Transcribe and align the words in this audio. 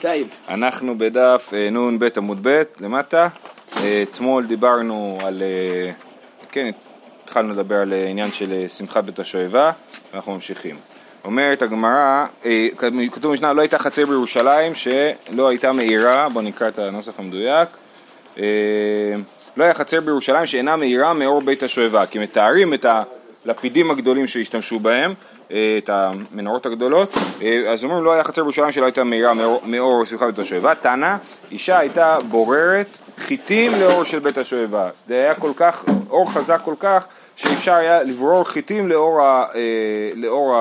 טייב. 0.00 0.28
אנחנו 0.48 0.98
בדף 0.98 1.50
אה, 1.54 1.70
נ"ב 1.70 2.08
עמוד 2.16 2.38
ב' 2.42 2.62
למטה. 2.80 3.28
אה, 3.76 4.02
אתמול 4.02 4.46
דיברנו 4.46 5.18
על, 5.24 5.42
אה, 5.42 5.92
כן, 6.50 6.70
התחלנו 7.24 7.52
לדבר 7.52 7.80
על 7.80 7.92
עניין 7.92 8.32
של 8.32 8.68
שמחת 8.68 9.04
בית 9.04 9.18
השואבה, 9.18 9.72
ואנחנו 10.12 10.34
ממשיכים. 10.34 10.76
אומרת 11.24 11.62
הגמרא, 11.62 12.26
כתוב 13.12 13.30
במשנה, 13.30 13.52
לא 13.52 13.60
הייתה 13.60 13.78
חצר 13.78 14.04
בירושלים 14.06 14.74
שלא 14.74 15.48
הייתה 15.48 15.72
מאירה, 15.72 16.28
בואו 16.28 16.44
נקרא 16.44 16.68
את 16.68 16.78
הנוסח 16.78 17.12
המדויק. 17.18 17.68
לא 19.56 19.64
היה 19.64 19.74
חצר 19.74 20.00
בירושלים 20.00 20.46
שאינה 20.46 20.76
מאירה 20.76 21.12
מאור 21.12 21.42
בית 21.42 21.62
השואבה, 21.62 22.06
כי 22.06 22.18
מתארים 22.18 22.74
את 22.74 22.86
הלפידים 23.44 23.90
הגדולים 23.90 24.26
שהשתמשו 24.26 24.78
בהם, 24.78 25.14
אה, 25.50 25.78
את 25.78 25.90
המנורות 25.92 26.66
הגדולות, 26.66 27.16
אה, 27.42 27.72
אז 27.72 27.84
אומרים 27.84 28.04
לא 28.04 28.12
היה 28.12 28.24
חצר 28.24 28.42
בירושלים 28.42 28.72
שלא 28.72 28.84
הייתה 28.84 29.04
מאירה 29.04 29.32
מאור, 29.64 30.04
שמחת 30.04 30.26
בית 30.26 30.38
השואבה, 30.38 30.74
טענה, 30.74 31.16
אישה 31.50 31.78
הייתה 31.78 32.18
בוררת 32.28 32.86
חיטים 33.18 33.72
לאור 33.80 34.04
של 34.04 34.18
בית 34.18 34.38
השואבה, 34.38 34.90
זה 35.06 35.14
היה 35.14 35.34
כל 35.34 35.52
כך, 35.56 35.84
אור 36.10 36.30
חזק 36.30 36.60
כל 36.64 36.74
כך, 36.78 37.06
שאפשר 37.36 37.74
היה 37.74 38.02
לברור 38.02 38.44
חיטים 38.44 38.88
לאור, 38.88 39.20
ה, 39.20 39.44
אה, 39.54 39.60
לאור 40.14 40.54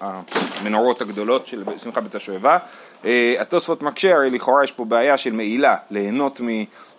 המנורות 0.00 1.02
הגדולות 1.02 1.46
של 1.46 1.64
שמחת 1.78 2.02
בית 2.02 2.14
השואבה. 2.14 2.58
אה, 3.04 3.34
התוספות 3.38 3.82
מקשה, 3.82 4.14
הרי 4.14 4.30
לכאורה 4.30 4.64
יש 4.64 4.72
פה 4.72 4.84
בעיה 4.84 5.16
של 5.16 5.32
מעילה, 5.32 5.76
ליהנות 5.90 6.40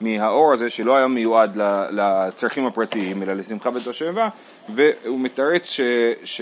מהאור 0.01 0.53
הזה 0.53 0.69
שלא 0.69 0.95
היה 0.95 1.07
מיועד 1.07 1.57
לצרכים 1.91 2.65
הפרטיים 2.65 3.23
אלא 3.23 3.33
לשמחה 3.33 3.71
בית 3.71 3.87
השואבה, 3.87 4.29
והוא 4.69 5.19
מתרץ 5.19 5.69
ש... 5.69 5.81
ש 6.23 6.41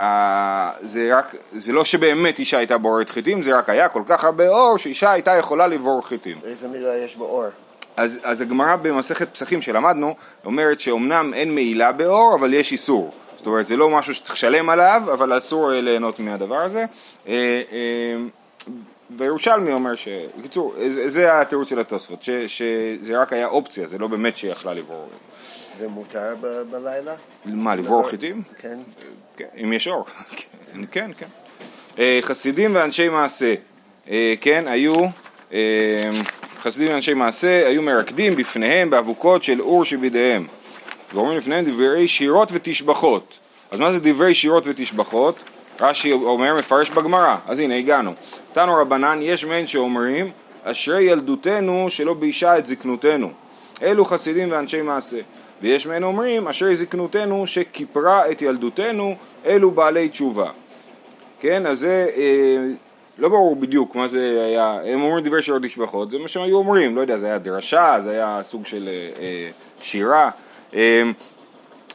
אה, 0.00 0.70
זה 0.84 1.10
רק, 1.18 1.34
זה 1.56 1.72
לא 1.72 1.84
שבאמת 1.84 2.38
אישה 2.38 2.58
הייתה 2.58 2.78
בוררת 2.78 3.10
חיטים, 3.10 3.42
זה 3.42 3.58
רק 3.58 3.68
היה 3.68 3.88
כל 3.88 4.02
כך 4.06 4.24
הרבה 4.24 4.48
אור 4.48 4.78
שאישה 4.78 5.12
הייתה 5.12 5.30
יכולה 5.34 5.66
לברור 5.66 6.06
חיטים. 6.06 6.36
איזה 6.44 6.68
מילה 6.68 6.96
יש 6.96 7.16
באור? 7.16 7.44
אז, 7.96 8.20
אז 8.22 8.40
הגמרא 8.40 8.76
במסכת 8.76 9.28
פסחים 9.32 9.62
שלמדנו 9.62 10.14
אומרת 10.44 10.80
שאומנם 10.80 11.34
אין 11.34 11.54
מעילה 11.54 11.92
באור 11.92 12.34
אבל 12.34 12.54
יש 12.54 12.72
איסור. 12.72 13.12
זאת 13.36 13.46
אומרת 13.46 13.66
זה 13.66 13.76
לא 13.76 13.90
משהו 13.90 14.14
שצריך 14.14 14.34
לשלם 14.34 14.70
עליו 14.70 15.02
אבל 15.12 15.38
אסור 15.38 15.72
אה, 15.72 15.80
ליהנות 15.80 16.20
מהדבר 16.20 16.58
הזה. 16.58 16.84
אה, 17.28 17.32
אה, 17.72 18.16
וירושלמי 19.16 19.72
אומר 19.72 19.94
ש... 19.94 20.08
בקיצור, 20.38 20.74
זה- 21.06 21.40
התירוץ 21.40 21.68
של 21.68 21.80
התוספות, 21.80 22.22
שזה 22.46 23.18
רק 23.20 23.32
היה 23.32 23.46
אופציה, 23.46 23.86
זה 23.86 23.98
לא 23.98 24.06
באמת 24.06 24.36
שיכלה 24.36 24.74
לברור. 24.74 25.08
זה 25.10 25.16
מותר 25.88 26.34
ב- 26.40 26.62
בלילה? 26.70 27.14
מה, 27.44 27.74
לברור 27.74 28.08
חיטים? 28.08 28.42
כן. 28.58 28.78
כן, 29.36 29.44
אם 29.64 29.72
יש 29.72 29.88
אור, 29.88 30.04
כן, 30.36 30.80
כן, 30.90 31.10
כן. 31.18 31.26
אה, 31.98 32.18
חסידים 32.22 32.74
ואנשי 32.74 33.08
מעשה, 33.08 33.54
אה, 34.10 34.34
כן, 34.40 34.64
היו, 34.68 34.94
אה, 35.52 36.10
חסידים 36.60 36.88
ואנשי 36.90 37.14
מעשה 37.14 37.66
היו 37.68 37.82
מרקדים 37.82 38.36
בפניהם 38.36 38.90
באבוקות 38.90 39.42
של 39.42 39.60
אור 39.60 39.84
שבידיהם, 39.84 40.46
ואומרים 41.14 41.38
לפניהם 41.38 41.64
דברי 41.64 42.08
שירות 42.08 42.48
ותשבחות. 42.52 43.38
אז 43.70 43.80
מה 43.80 43.92
זה 43.92 43.98
דברי 44.00 44.34
שירות 44.34 44.66
ותשבחות? 44.66 45.38
רש"י 45.80 46.12
אומר, 46.12 46.54
מפרש 46.54 46.90
בגמרא, 46.90 47.36
אז 47.46 47.58
הנה 47.58 47.76
הגענו. 47.76 48.12
תנו 48.52 48.76
רבנן, 48.76 49.20
יש 49.22 49.44
מהן 49.44 49.66
שאומרים, 49.66 50.30
אשרי 50.64 51.02
ילדותנו 51.02 51.86
שלא 51.90 52.14
ביישה 52.14 52.58
את 52.58 52.66
זקנותנו. 52.66 53.30
אלו 53.82 54.04
חסידים 54.04 54.52
ואנשי 54.52 54.82
מעשה. 54.82 55.18
ויש 55.62 55.86
מהן 55.86 56.02
אומרים, 56.02 56.48
אשרי 56.48 56.74
זקנותנו 56.74 57.46
שכיפרה 57.46 58.30
את 58.30 58.42
ילדותנו, 58.42 59.14
אלו 59.46 59.70
בעלי 59.70 60.08
תשובה. 60.08 60.50
כן, 61.40 61.66
אז 61.66 61.78
זה 61.78 62.08
אה, 62.16 62.66
לא 63.18 63.28
ברור 63.28 63.56
בדיוק 63.56 63.94
מה 63.94 64.06
זה 64.06 64.42
היה, 64.46 64.78
הם 64.84 65.02
אומרים 65.02 65.24
דברי 65.24 65.42
שירות 65.42 65.62
תשבחות, 65.62 66.10
זה 66.10 66.18
מה 66.18 66.28
שהם 66.28 66.42
היו 66.42 66.56
אומרים, 66.56 66.96
לא 66.96 67.00
יודע, 67.00 67.16
זה 67.16 67.26
היה 67.26 67.38
דרשה, 67.38 67.96
זה 68.00 68.10
היה 68.10 68.40
סוג 68.42 68.66
של 68.66 68.88
אה, 68.88 69.08
אה, 69.20 69.50
שירה. 69.80 70.30
אה, 70.74 71.02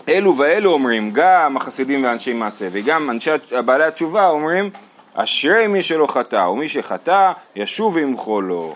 אלו 0.09 0.37
ואלו 0.37 0.73
אומרים, 0.73 1.11
גם 1.13 1.57
החסידים 1.57 2.03
ואנשי 2.03 2.33
מעשה 2.33 2.67
וגם 2.71 3.09
אנשי 3.09 3.29
בעלי 3.65 3.83
התשובה 3.83 4.27
אומרים 4.27 4.69
אשרי 5.13 5.67
מי 5.67 5.81
שלא 5.81 6.07
חטא 6.07 6.47
ומי 6.47 6.67
שחטא 6.67 7.31
ישוב 7.55 7.95
וימחול 7.95 8.45
לו. 8.45 8.75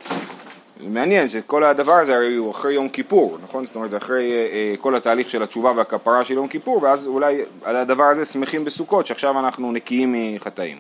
מעניין 0.82 1.28
שכל 1.28 1.64
הדבר 1.64 1.94
הזה 1.94 2.16
הרי 2.16 2.36
הוא 2.36 2.52
אחרי 2.52 2.74
יום 2.74 2.90
כיפור, 2.90 3.38
נכון? 3.44 3.66
זאת 3.66 3.76
אומרת 3.76 3.94
אחרי 3.94 4.32
אה, 4.32 4.38
אה, 4.38 4.78
כל 4.78 4.96
התהליך 4.96 5.30
של 5.30 5.44
התשובה 5.44 5.72
והכפרה 5.76 6.26
של 6.26 6.34
יום 6.34 6.48
כיפור 6.48 6.84
ואז 6.84 7.08
אולי 7.08 7.42
על 7.64 7.76
הדבר 7.76 8.04
הזה 8.04 8.26
שמחים 8.26 8.66
בסוכות 8.66 9.06
שעכשיו 9.06 9.40
אנחנו 9.40 9.72
נקיים 9.72 10.16
מחטאים. 10.36 10.78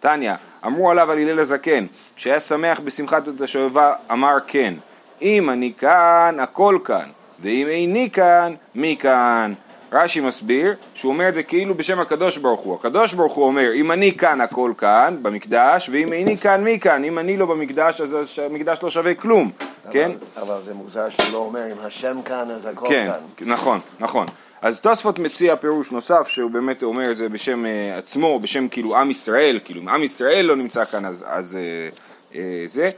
טניה, 0.00 0.36
אמרו 0.66 0.90
עליו 0.90 1.10
על 1.10 1.18
הלל 1.18 1.38
הזקן, 1.38 1.86
כשהיה 2.16 2.40
שמח 2.40 2.80
בשמחת 2.80 3.28
בית 3.28 3.40
השואבה 3.40 3.92
אמר 4.12 4.36
כן, 4.46 4.74
אם 5.22 5.50
אני 5.50 5.72
כאן 5.78 6.36
הכל 6.40 6.78
כאן, 6.84 7.08
ואם 7.40 7.66
איני 7.68 8.10
כאן 8.10 8.54
מי 8.74 8.96
כאן? 9.00 9.52
רש"י 9.96 10.20
מסביר 10.20 10.74
שהוא 10.94 11.12
אומר 11.12 11.28
את 11.28 11.34
זה 11.34 11.42
כאילו 11.42 11.74
בשם 11.74 12.00
הקדוש 12.00 12.36
ברוך 12.38 12.60
הוא. 12.60 12.74
הקדוש 12.74 13.14
ברוך 13.14 13.34
הוא 13.34 13.44
אומר 13.46 13.72
אם 13.74 13.92
אני 13.92 14.16
כאן 14.16 14.40
הכל 14.40 14.72
כאן 14.78 15.16
במקדש 15.22 15.88
ואם 15.92 16.12
איני 16.12 16.36
כאן 16.38 16.64
מי 16.64 16.80
כאן 16.80 17.04
אם 17.04 17.18
אני 17.18 17.36
לא 17.36 17.46
במקדש 17.46 18.00
אז 18.00 18.16
המקדש 18.50 18.78
לא 18.82 18.90
שווה 18.90 19.14
כלום 19.14 19.50
כן? 19.92 20.10
אבל- 20.36 20.42
אבל 20.42 20.60
זה 20.64 20.74
מוזר 20.74 21.10
שהוא 21.10 21.32
לא 21.32 21.38
אומר 21.38 21.66
אם 21.72 21.76
השם 21.82 22.22
כאן 22.24 22.50
אז 22.50 22.66
הכל 22.66 22.86
כן, 22.88 23.10
כאן. 23.36 23.48
נכון, 23.48 23.80
נכון. 24.00 24.26
אז 24.62 24.80
תוספות 24.80 25.18
מציע 25.18 25.56
פירוש 25.56 25.90
נוסף 25.92 26.28
שהוא 26.28 26.50
באמת 26.50 26.82
אומר 26.82 27.10
את 27.10 27.16
זה 27.16 27.28
בשם 27.28 27.66
אה, 27.66 27.98
עצמו, 27.98 28.38
בשם 28.40 28.68
כאילו 28.68 28.96
עם 28.96 29.10
ישראל, 29.10 29.60
כאילו 29.64 29.80
אם 29.80 29.88
עם 29.88 30.02
ישראל 30.02 30.44
לא 30.46 30.56
נמצא 30.56 30.84
כאן 30.84 31.04
אז, 31.04 31.24
אז 31.28 31.56
אה, 31.56 31.88
אה, 32.40 32.62
זה, 32.66 32.90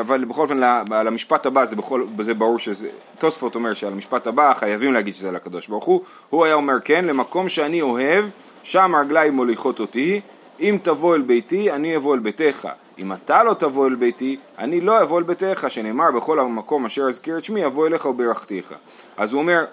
אבל 0.00 0.24
בכל 0.24 0.42
אופן 0.42 0.62
על 0.90 1.06
המשפט 1.06 1.46
הבא 1.46 1.64
זה, 1.64 1.76
בכל, 1.76 2.04
זה 2.20 2.34
ברור 2.34 2.58
שזה, 2.58 2.88
תוספות 3.18 3.54
אומר 3.54 3.74
שעל 3.74 3.92
המשפט 3.92 4.26
הבא 4.26 4.54
חייבים 4.54 4.92
להגיד 4.92 5.14
שזה 5.14 5.28
על 5.28 5.36
הקדוש 5.36 5.68
ברוך 5.68 5.84
הוא, 5.84 6.00
הוא 6.30 6.44
היה 6.44 6.54
אומר 6.54 6.80
כן, 6.84 7.04
למקום 7.04 7.48
שאני 7.48 7.82
אוהב, 7.82 8.24
שם 8.62 8.92
רגליי 8.96 9.30
מוליכות 9.30 9.80
אותי, 9.80 10.20
אם 10.60 10.78
תבוא 10.82 11.14
אל 11.14 11.22
ביתי, 11.22 11.72
אני 11.72 11.96
אבוא 11.96 12.14
אל 12.14 12.20
ביתך. 12.20 12.68
אם 12.98 13.12
אתה 13.12 13.44
לא 13.44 13.54
תבוא 13.54 13.86
אל 13.88 13.94
ביתי, 13.94 14.36
אני 14.58 14.80
לא 14.80 15.02
אבוא 15.02 15.18
אל 15.18 15.22
ביתך, 15.22 15.66
שנאמר 15.68 16.10
בכל 16.10 16.40
המקום 16.40 16.86
אשר 16.86 17.02
אזכיר 17.02 17.38
את 17.38 17.44
שמי, 17.44 17.66
אבוא 17.66 17.86
אליך 17.86 18.06
וברכתיך. 18.06 18.74
אז 19.16 19.32
הוא 19.32 19.42
אומר, 19.42 19.64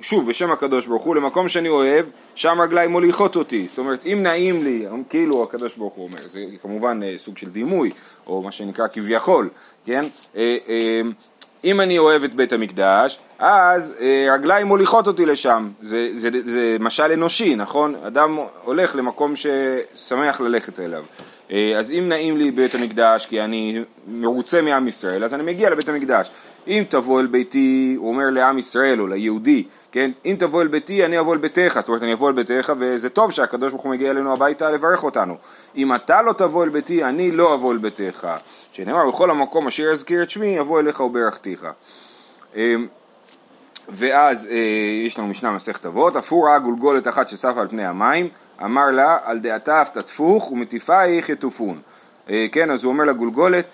שוב, 0.00 0.28
בשם 0.28 0.52
הקדוש 0.52 0.86
ברוך 0.86 1.02
הוא, 1.02 1.16
למקום 1.16 1.48
שאני 1.48 1.68
אוהב, 1.68 2.06
שם 2.34 2.60
רגליי 2.60 2.86
מוליכות 2.86 3.36
אותי. 3.36 3.66
זאת 3.68 3.78
אומרת, 3.78 4.06
אם 4.06 4.18
נעים 4.22 4.64
לי, 4.64 4.86
כאילו 5.08 5.42
הקדוש 5.42 5.76
ברוך 5.76 5.94
הוא 5.94 6.04
אומר, 6.04 6.28
זה 6.28 6.40
כמובן 6.62 7.00
אה, 7.02 7.14
סוג 7.16 7.38
של 7.38 7.50
דימוי, 7.50 7.90
או 8.26 8.42
מה 8.42 8.52
שנקרא 8.52 8.86
כביכול, 8.92 9.48
כן? 9.84 10.04
אה, 10.36 10.56
אה, 10.68 11.00
אם 11.64 11.80
אני 11.80 11.98
אוהב 11.98 12.24
את 12.24 12.34
בית 12.34 12.52
המקדש, 12.52 13.18
אז 13.38 13.94
אה, 14.00 14.34
רגליי 14.34 14.64
מוליכות 14.64 15.06
אותי 15.06 15.26
לשם. 15.26 15.68
זה, 15.82 16.08
זה, 16.16 16.28
זה, 16.44 16.76
משל 16.80 17.12
אנושי, 17.12 17.54
נכון? 17.54 17.94
אדם 18.06 18.38
הולך 18.64 18.96
למקום 18.96 19.34
ששמח 19.36 20.40
ללכת 20.40 20.80
אליו. 20.80 21.04
אז 21.78 21.92
אם 21.92 22.04
נעים 22.08 22.36
לי 22.36 22.50
בית 22.50 22.74
המקדש, 22.74 23.26
כי 23.26 23.40
אני 23.42 23.82
מרוצה 24.08 24.62
מעם 24.62 24.88
ישראל, 24.88 25.24
אז 25.24 25.34
אני 25.34 25.42
מגיע 25.42 25.70
לבית 25.70 25.88
המקדש. 25.88 26.30
אם 26.66 26.84
תבוא 26.88 27.20
אל 27.20 27.26
ביתי, 27.26 27.94
הוא 27.98 28.08
אומר 28.08 28.30
לעם 28.30 28.58
ישראל 28.58 29.00
או 29.00 29.06
ליהודי, 29.06 29.64
כן? 29.92 30.10
אם 30.24 30.36
תבוא 30.38 30.62
אל 30.62 30.68
ביתי, 30.68 31.04
אני 31.04 31.20
אבוא 31.20 31.34
אל 31.34 31.38
ביתך. 31.38 31.78
זאת 31.80 31.88
אומרת, 31.88 32.02
אני 32.02 32.12
אבוא 32.12 32.28
אל 32.28 32.34
ביתך, 32.34 32.72
וזה 32.78 33.08
טוב 33.08 33.30
שהקדוש 33.30 33.72
ברוך 33.72 33.82
הוא 33.82 33.90
מגיע 33.90 34.10
אלינו 34.10 34.32
הביתה 34.32 34.70
לברך 34.70 35.04
אותנו. 35.04 35.36
אם 35.76 35.94
אתה 35.94 36.22
לא 36.22 36.32
תבוא 36.32 36.64
אל 36.64 36.68
ביתי, 36.68 37.04
אני 37.04 37.30
לא 37.30 37.54
אבוא 37.54 37.72
אל 37.72 37.78
ביתך. 37.78 38.28
שנאמר, 38.72 39.08
בכל 39.08 39.30
המקום 39.30 39.66
אשר 39.66 39.92
יזכיר 39.92 40.22
את 40.22 40.30
שמי, 40.30 40.60
אבוא 40.60 40.80
אליך 40.80 41.00
וברכתיך. 41.00 41.66
אמ, 42.56 42.86
ואז 43.88 44.48
אה, 44.50 44.56
יש 45.06 45.18
לנו 45.18 45.28
משנה 45.28 45.50
מסכת 45.50 45.86
אבות, 45.86 46.16
אף 46.16 46.32
הוא 46.32 46.48
ראה 46.48 46.58
גולגולת 46.58 47.08
אחת 47.08 47.28
שצפה 47.28 47.60
על 47.60 47.68
פני 47.68 47.84
המים, 47.84 48.28
אמר 48.64 48.90
לה, 48.90 49.18
על 49.24 49.38
דעתה 49.38 49.82
אף 49.82 49.90
תטפוך 49.98 50.52
ומטיפייך 50.52 51.28
יטופון. 51.28 51.80
אה, 52.30 52.46
כן, 52.52 52.70
אז 52.70 52.84
הוא 52.84 52.92
אומר 52.92 53.04
לגולגולת, 53.04 53.64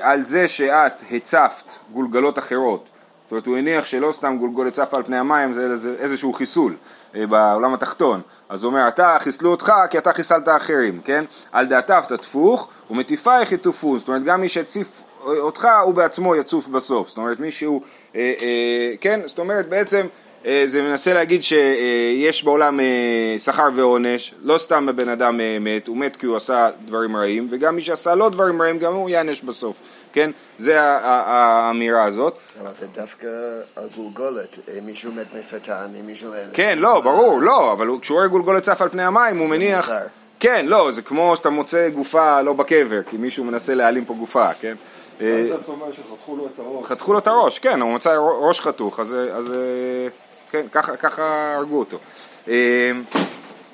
על 0.00 0.22
זה 0.22 0.48
שאת 0.48 1.02
הצפת 1.10 1.72
גולגלות 1.92 2.38
אחרות, 2.38 2.88
זאת 3.24 3.30
אומרת 3.30 3.46
הוא 3.46 3.56
הניח 3.56 3.84
שלא 3.84 4.12
סתם 4.12 4.36
גולגולת 4.40 4.72
צפה 4.72 4.96
על 4.96 5.02
פני 5.02 5.18
המים, 5.18 5.52
זה 5.52 5.94
איזשהו 5.98 6.32
חיסול 6.32 6.76
אה, 7.14 7.26
בעולם 7.26 7.74
התחתון. 7.74 8.20
אז 8.48 8.64
הוא 8.64 8.70
אומר, 8.70 8.88
אתה 8.88 9.16
חיסלו 9.20 9.50
אותך 9.50 9.72
כי 9.90 9.98
אתה 9.98 10.12
חיסלת 10.12 10.48
אחרים, 10.48 11.00
כן? 11.04 11.24
על 11.52 11.66
דעתה 11.66 11.98
אף 11.98 12.06
תטפוך 12.06 12.68
ומטיפייך 12.90 13.52
יטופון, 13.52 13.98
זאת 13.98 14.08
אומרת 14.08 14.24
גם 14.24 14.40
מי 14.40 14.48
שהציף 14.48 15.02
אותך 15.24 15.68
הוא 15.84 15.94
בעצמו 15.94 16.36
יצוף 16.36 16.68
בסוף, 16.68 17.08
זאת 17.08 17.18
אומרת 17.18 17.40
מישהו, 17.40 17.82
אה, 18.14 18.32
אה, 18.42 18.94
כן, 19.00 19.20
זאת 19.26 19.38
אומרת 19.38 19.68
בעצם 19.68 20.00
אה, 20.00 20.06
זה 20.66 20.82
מנסה 20.82 21.12
להגיד 21.12 21.42
שיש 21.42 22.44
בעולם 22.44 22.80
אה, 22.80 22.84
שכר 23.38 23.68
ועונש, 23.74 24.34
לא 24.42 24.58
סתם 24.58 24.88
הבן 24.88 25.08
אדם 25.08 25.40
אה, 25.40 25.56
מת, 25.60 25.88
הוא 25.88 25.96
מת 25.96 26.16
כי 26.16 26.26
הוא 26.26 26.36
עשה 26.36 26.68
דברים 26.84 27.16
רעים, 27.16 27.46
וגם 27.50 27.76
מי 27.76 27.82
שעשה 27.82 28.14
לא 28.14 28.28
דברים 28.28 28.62
רעים 28.62 28.78
גם 28.78 28.92
הוא 28.92 29.10
ייענש 29.10 29.42
בסוף, 29.42 29.80
כן, 30.12 30.30
זה 30.58 30.80
האמירה 30.80 32.04
הזאת. 32.04 32.38
אבל 32.62 32.70
זה 32.78 32.86
דווקא 32.86 33.26
על 33.76 33.84
גולגולת, 33.96 34.48
אם 34.78 34.86
מישהו 34.86 35.12
מת 35.12 35.26
מסרטן, 35.38 35.86
אם 36.00 36.06
מישהו... 36.06 36.30
כן, 36.52 36.78
לא, 36.78 37.00
ברור, 37.00 37.40
לא, 37.42 37.72
אבל 37.72 37.86
הוא- 37.86 38.00
כשהוא 38.00 38.16
רואה 38.18 38.28
גולגולת 38.28 38.62
צף 38.62 38.82
על 38.82 38.88
פני 38.88 39.02
המים 39.02 39.38
הוא 39.38 39.48
מניח. 39.48 39.90
כן, 40.40 40.66
לא, 40.68 40.90
זה 40.92 41.02
כמו 41.02 41.36
שאתה 41.36 41.50
מוצא 41.50 41.88
גופה 41.88 42.40
לא 42.42 42.52
בקבר, 42.52 43.02
כי 43.02 43.16
מישהו 43.16 43.44
מנסה 43.44 43.74
להעלים 43.74 44.04
פה 44.04 44.14
גופה, 44.14 44.52
כן? 44.60 44.74
אה, 45.20 45.44
זה 45.48 45.54
אומר 45.68 45.92
שחתכו 45.92 46.36
לו 46.36 46.46
את 46.54 46.58
הראש. 46.58 46.86
חתכו 46.86 47.12
לו 47.12 47.18
את 47.18 47.26
הראש, 47.26 47.58
כן, 47.58 47.80
הוא 47.80 47.94
מצא 47.94 48.16
ראש 48.40 48.60
חתוך, 48.60 49.00
אז, 49.00 49.16
אז 49.34 49.50
אה, 49.52 49.56
כן, 50.54 50.66
ככה, 50.72 50.96
ככה 50.96 51.54
הרגו 51.56 51.78
אותו. 51.78 51.98
אה, 52.48 52.54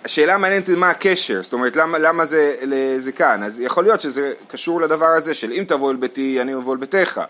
השאלה 0.05 0.35
המעניינת 0.35 0.69
היא 0.69 0.77
מה 0.77 0.91
הקשר, 0.91 1.43
זאת 1.43 1.53
אומרת 1.53 1.77
למה, 1.77 1.99
למה 1.99 2.25
זה, 2.25 2.55
זה 2.99 3.13
כאן, 3.13 3.43
אז 3.43 3.61
יכול 3.61 3.85
להיות 3.85 4.01
שזה 4.01 4.33
קשור 4.49 4.81
לדבר 4.81 5.07
הזה 5.07 5.35
של 5.35 5.53
אם 5.53 5.65
תבוא 5.69 5.91
אל 5.91 5.97
ביתי 5.97 6.41
אני 6.41 6.55
אבוא 6.55 6.73
אל 6.73 6.79
ביתך, 6.79 7.21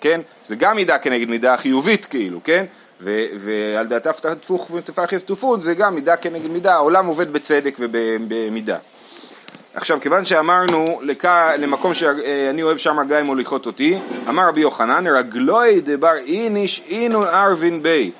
כן, 0.00 0.20
זה 0.46 0.56
גם 0.56 0.76
מידה 0.76 0.98
כנגד 0.98 1.28
מידה 1.28 1.56
חיובית 1.56 2.06
כאילו, 2.06 2.40
כן, 2.44 2.64
ו, 3.00 3.24
ועל 3.38 3.86
דעתה 3.86 4.34
תפוך 4.34 4.70
ותפח 4.70 5.12
יפתופות 5.12 5.62
זה 5.62 5.74
גם 5.74 5.94
מידה 5.94 6.16
כנגד 6.16 6.50
מידה, 6.50 6.74
העולם 6.74 7.06
עובד 7.06 7.32
בצדק 7.32 7.76
ובמידה. 7.78 8.76
עכשיו, 9.74 10.00
כיוון 10.00 10.24
שאמרנו 10.24 11.00
לכ... 11.02 11.28
למקום 11.58 11.94
שאני 11.94 12.62
אוהב 12.62 12.76
שם 12.76 13.00
רגליים 13.00 13.26
מוליכות 13.26 13.66
אותי, 13.66 13.98
אמר 14.28 14.48
רבי 14.48 14.60
יוחנן, 14.60 15.06
רגלוי 15.06 15.80
דבר 15.80 16.16
איניש 16.26 16.82
אינון 16.88 17.26
ארווין 17.26 17.82
בי, 17.82 18.10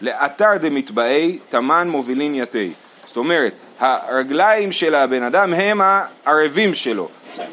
לאתר 0.00 0.56
דמתבאי, 0.60 1.38
תמן 1.48 1.88
מובילין 1.88 2.34
יתי. 2.34 2.72
זאת 3.06 3.16
אומרת, 3.16 3.52
הרגליים 3.78 4.72
של 4.72 4.94
הבן 4.94 5.22
אדם 5.22 5.54
הם 5.54 5.80
הערבים 5.80 6.74
שלו. 6.74 7.08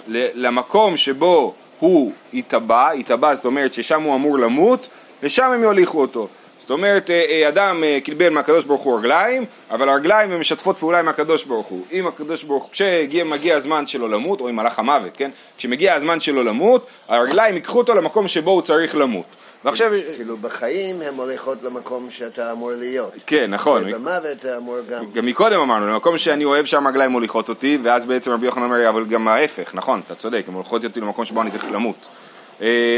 למקום 0.08 0.98
שבו 0.98 1.54
הוא 1.80 2.12
יתבע, 2.34 2.90
יתבע 2.96 3.36
זאת 3.36 3.46
אומרת 3.46 3.74
ששם 3.74 4.02
הוא 4.04 4.16
אמור 4.16 4.40
למות, 4.40 4.90
ושם 5.24 5.52
הם 5.52 5.64
יוליכו 5.64 6.02
אותו. 6.02 6.28
זאת 6.68 6.72
אומרת, 6.72 7.10
אה, 7.10 7.26
אה, 7.30 7.50
אדם 7.50 7.84
אה, 7.84 8.00
קיבל 8.04 8.30
מהקדוש 8.30 8.64
ברוך 8.64 8.82
הוא 8.82 9.00
רגליים, 9.00 9.46
אבל 9.72 9.90
הרגליים 9.90 10.32
הן 10.32 10.40
משתפות 10.40 10.78
פעולה 10.78 11.00
עם 11.00 11.08
הקדוש 11.08 11.44
ברוך 11.44 11.68
הוא. 11.68 11.86
אם 11.92 12.08
הקדוש 12.08 12.44
ברוך 12.44 12.64
הוא, 12.64 12.72
כשמגיע 12.72 13.56
הזמן 13.56 13.88
שלו 13.88 14.08
למות, 14.08 14.42
או 14.42 14.48
עם 14.48 14.56
מלאך 14.56 14.80
המוות, 14.80 15.18
כן? 15.18 15.32
כשמגיע 15.58 15.94
הזמן 15.94 16.20
שלו 16.20 16.44
למות, 16.44 16.88
הרגליים 17.08 17.56
ייקחו 17.56 17.78
אותו 17.78 17.94
למקום 17.94 18.28
שבו 18.28 18.52
הוא 18.52 18.62
צריך 18.62 18.96
למות. 18.96 19.26
ועכשיו... 19.64 19.92
כאילו 20.16 20.38
בחיים 20.38 21.02
הן 21.02 21.14
הולכות 21.18 21.64
למקום 21.64 22.10
שאתה 22.10 22.52
אמור 22.52 22.72
להיות. 22.72 23.14
כן, 23.28 23.52
נכון. 23.52 23.84
ובמוות 23.86 24.40
זה 24.40 24.58
אמור 24.58 24.78
גם... 24.90 25.06
גם 25.14 25.26
מקודם 25.26 25.60
אמרנו, 25.60 25.88
למקום 25.88 26.18
שאני 26.18 26.46
אוהב 26.46 26.66
שם 26.66 26.88
רגליים 26.88 27.12
מוליכות 27.12 27.50
אותי, 27.50 27.78
ואז 27.84 28.06
בעצם 28.06 28.32
רבי 28.32 28.46
יוחנן 28.46 28.64
אומר, 28.64 28.90
אבל 28.90 29.06
גם 29.06 29.28
ההפך, 29.28 29.76
נכון, 29.76 30.02
אתה 30.06 30.16
צודק, 30.16 30.44
הן 30.48 30.54
מוליכות 30.54 30.86
אותי 30.86 31.02
למקום 31.02 31.26
שבו 31.26 31.42
אני 31.42 31.52
צריך 31.52 31.66
למות. 31.72 32.08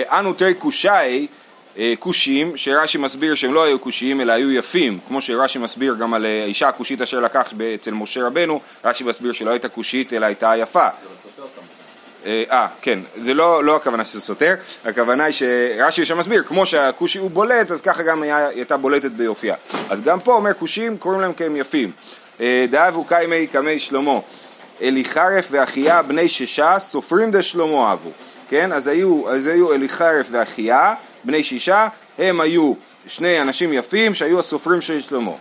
אנו 0.05 0.33
תרי 0.33 0.53
קושי 0.53 0.89
אה, 0.89 1.25
כושים, 1.99 2.57
שרש"י 2.57 2.97
מסביר 2.97 3.35
שהם 3.35 3.53
לא 3.53 3.63
היו 3.63 3.81
כושיים 3.81 4.21
אלא 4.21 4.33
היו 4.33 4.51
יפים, 4.51 4.99
כמו 5.07 5.21
שרש"י 5.21 5.59
מסביר 5.59 5.95
גם 5.99 6.13
על 6.13 6.25
אה, 6.25 6.43
האישה 6.43 6.67
הכושית 6.67 7.01
אשר 7.01 7.19
לקח 7.19 7.53
אצל 7.75 7.91
משה 7.91 8.27
רבנו, 8.27 8.59
רש"י 8.85 9.03
מסביר 9.03 9.31
שלא 9.31 9.51
הייתה 9.51 9.69
כושית 9.69 10.13
אלא 10.13 10.25
הייתה 10.25 10.53
יפה. 10.57 10.87
אה, 12.25 12.43
אה, 12.51 12.67
כן, 12.81 12.99
זה 13.23 13.33
לא, 13.33 13.63
לא 13.63 13.75
הכוונה 13.75 14.05
שזה 14.05 14.21
סותר, 14.21 14.55
הכוונה 14.85 15.23
היא 15.23 15.33
שרש"י 15.33 16.05
שם 16.05 16.17
מסביר, 16.17 16.43
כמו 16.43 16.65
שהכושי 16.65 17.19
הוא 17.19 17.31
בולט, 17.31 17.71
אז 17.71 17.81
ככה 17.81 18.03
גם 18.03 18.23
היה, 18.23 18.47
היא 18.47 18.57
הייתה 18.57 18.77
בולטת 18.77 19.11
ביופייה. 19.11 19.55
אז 19.89 20.01
גם 20.01 20.19
פה 20.19 20.33
אומר 20.33 20.53
כושים, 20.53 20.97
קוראים 20.97 21.21
להם 21.21 21.33
כי 21.33 21.45
הם 21.45 21.55
יפים. 21.55 21.91
דאבו 22.69 23.05
קיימי 23.05 23.47
קמי 23.47 23.79
שלמה, 23.79 24.19
אליחרף 24.81 25.47
ואחיה 25.51 26.01
בני 26.01 26.29
ששה, 26.29 26.79
סופרים 26.79 27.31
דשלמה 27.31 27.93
אבו. 27.93 28.11
כן, 28.49 28.71
אז 28.71 28.87
היו, 28.87 29.29
אז 29.29 29.47
היו 29.47 29.73
אליחרף 29.73 30.27
ואחיה, 30.31 30.93
בני 31.23 31.43
שישה, 31.43 31.87
הם 32.19 32.41
היו 32.41 32.73
שני 33.07 33.41
אנשים 33.41 33.73
יפים 33.73 34.13
שהיו 34.13 34.39
הסופרים 34.39 34.81
של 34.81 35.01
שלמה. 35.01 35.31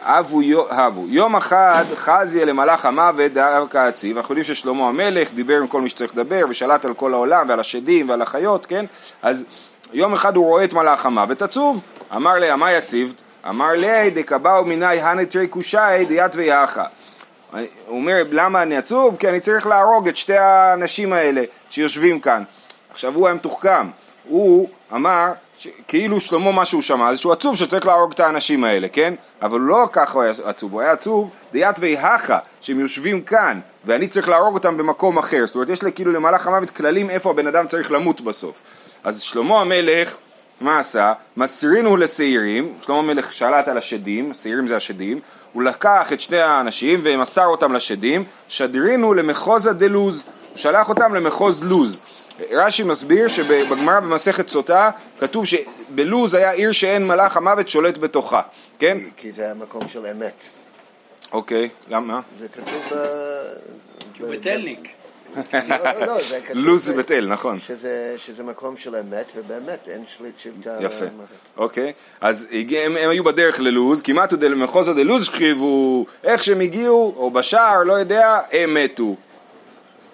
אבו, 0.00 0.40
אבו. 0.70 1.04
יום 1.08 1.36
אחד 1.36 1.84
חזיה 1.94 2.44
למלאך 2.44 2.84
המוות 2.84 3.32
דאב 3.32 3.68
כעציב, 3.70 4.16
אנחנו 4.16 4.32
יודעים 4.32 4.54
ששלמה 4.54 4.88
המלך 4.88 5.32
דיבר 5.32 5.56
עם 5.56 5.66
כל 5.66 5.80
מי 5.80 5.88
שצריך 5.88 6.12
לדבר 6.12 6.44
ושלט 6.48 6.84
על 6.84 6.94
כל 6.94 7.14
העולם 7.14 7.48
ועל 7.48 7.60
השדים 7.60 8.08
ועל 8.08 8.22
החיות, 8.22 8.66
כן? 8.66 8.84
אז 9.22 9.44
יום 9.92 10.12
אחד 10.12 10.36
הוא 10.36 10.46
רואה 10.46 10.64
את 10.64 10.72
מלאך 10.72 11.06
המוות 11.06 11.42
עצוב, 11.42 11.82
אמר 12.16 12.34
לה, 12.34 12.56
מה 12.56 12.72
יציב? 12.72 13.14
אמר 13.48 13.72
לי, 13.72 14.10
דקבאו 14.10 14.64
מיני 14.64 15.00
הנטרי 15.00 15.46
קושי 15.46 16.04
דיית 16.08 16.36
ויאחה. 16.36 16.84
הוא 17.52 17.60
אומר, 17.88 18.22
למה 18.30 18.62
אני 18.62 18.76
עצוב? 18.76 19.16
כי 19.16 19.28
אני 19.28 19.40
צריך 19.40 19.66
להרוג 19.66 20.08
את 20.08 20.16
שתי 20.16 20.36
האנשים 20.36 21.12
האלה 21.12 21.42
שיושבים 21.70 22.20
כאן. 22.20 22.42
עכשיו 22.92 23.14
הוא 23.14 23.26
היה 23.26 23.34
מתוחכם, 23.34 23.88
הוא 24.28 24.68
אמר 24.94 25.32
כאילו 25.88 26.20
שלמה 26.20 26.52
מה 26.52 26.64
שהוא 26.64 26.82
שמע 26.82 27.14
זה 27.14 27.20
שהוא 27.20 27.32
עצוב 27.32 27.56
שצריך 27.56 27.86
להרוג 27.86 28.12
את 28.12 28.20
האנשים 28.20 28.64
האלה, 28.64 28.88
כן? 28.88 29.14
אבל 29.42 29.60
לא 29.60 29.88
ככה 29.92 30.12
הוא 30.12 30.22
היה 30.22 30.32
עצוב, 30.44 30.72
הוא 30.72 30.80
היה 30.80 30.92
עצוב 30.92 31.30
דיית 31.52 31.76
ויהכה 31.78 32.38
שהם 32.60 32.80
יושבים 32.80 33.22
כאן 33.22 33.60
ואני 33.84 34.08
צריך 34.08 34.28
להרוג 34.28 34.54
אותם 34.54 34.76
במקום 34.76 35.18
אחר, 35.18 35.46
זאת 35.46 35.54
אומרת 35.54 35.68
יש 35.70 35.82
לי 35.82 35.92
כאילו 35.92 36.12
למהלך 36.12 36.46
המוות 36.46 36.70
כללים 36.70 37.10
איפה 37.10 37.30
הבן 37.30 37.46
אדם 37.46 37.66
צריך 37.66 37.92
למות 37.92 38.20
בסוף. 38.20 38.62
אז 39.04 39.20
שלמה 39.20 39.60
המלך 39.60 40.16
מה 40.60 40.78
עשה? 40.78 41.12
מסרינו 41.36 41.96
לשעירים, 41.96 42.74
שלמה 42.82 42.98
המלך 42.98 43.32
שלט 43.32 43.68
על 43.68 43.78
השדים, 43.78 44.34
שעירים 44.34 44.66
זה 44.66 44.76
השדים, 44.76 45.20
הוא 45.52 45.62
לקח 45.62 46.12
את 46.12 46.20
שני 46.20 46.40
האנשים 46.40 47.00
ומסר 47.02 47.46
אותם 47.46 47.72
לשדים, 47.72 48.24
שדרינו 48.48 49.14
למחוזה 49.14 49.72
דלוז, 49.72 50.24
הוא 50.50 50.58
שלח 50.58 50.88
אותם 50.88 51.14
למחוז 51.14 51.64
לוז. 51.64 51.98
רש"י 52.50 52.82
מסביר 52.82 53.28
שבגמרא 53.28 54.00
במסכת 54.00 54.48
סוטה 54.48 54.90
כתוב 55.20 55.44
שבלוז 55.46 56.34
היה 56.34 56.50
עיר 56.50 56.72
שאין 56.72 57.06
מלאך 57.06 57.36
המוות 57.36 57.68
שולט 57.68 57.98
בתוכה, 57.98 58.40
כן? 58.78 58.98
כי 59.16 59.32
זה 59.32 59.50
המקום 59.50 59.88
של 59.88 60.06
אמת. 60.06 60.44
אוקיי, 61.32 61.68
למה? 61.88 62.20
זה 62.38 62.48
כתוב 62.48 62.92
ב... 62.92 62.96
כי 64.14 64.22
הוא 64.22 64.34
בטלניק. 64.34 64.88
לא, 65.52 66.06
לא, 66.06 66.20
זה 66.20 66.40
כתוב... 66.40 66.56
לוז 66.56 66.84
זה 66.84 66.94
בתל, 66.94 67.26
נכון. 67.28 67.58
שזה, 67.58 68.14
שזה 68.16 68.42
מקום 68.42 68.76
של 68.76 68.96
אמת, 68.96 69.32
ובאמת 69.36 69.88
אין 69.88 70.04
שליט 70.06 70.38
שליטה... 70.38 70.78
יפה, 70.80 71.04
אוקיי. 71.56 71.92
אז 72.20 72.48
הם, 72.84 72.96
הם 72.96 73.10
היו 73.10 73.24
בדרך 73.24 73.60
ללוז, 73.60 74.02
כמעט 74.02 74.32
למחוז 74.32 74.88
הדלוז 74.88 75.24
שכיבו, 75.24 76.06
איך 76.24 76.44
שהם 76.44 76.60
הגיעו, 76.60 77.14
או 77.16 77.30
בשער, 77.30 77.82
לא 77.82 77.92
יודע, 77.92 78.40
הם 78.52 78.74
מתו. 78.74 79.16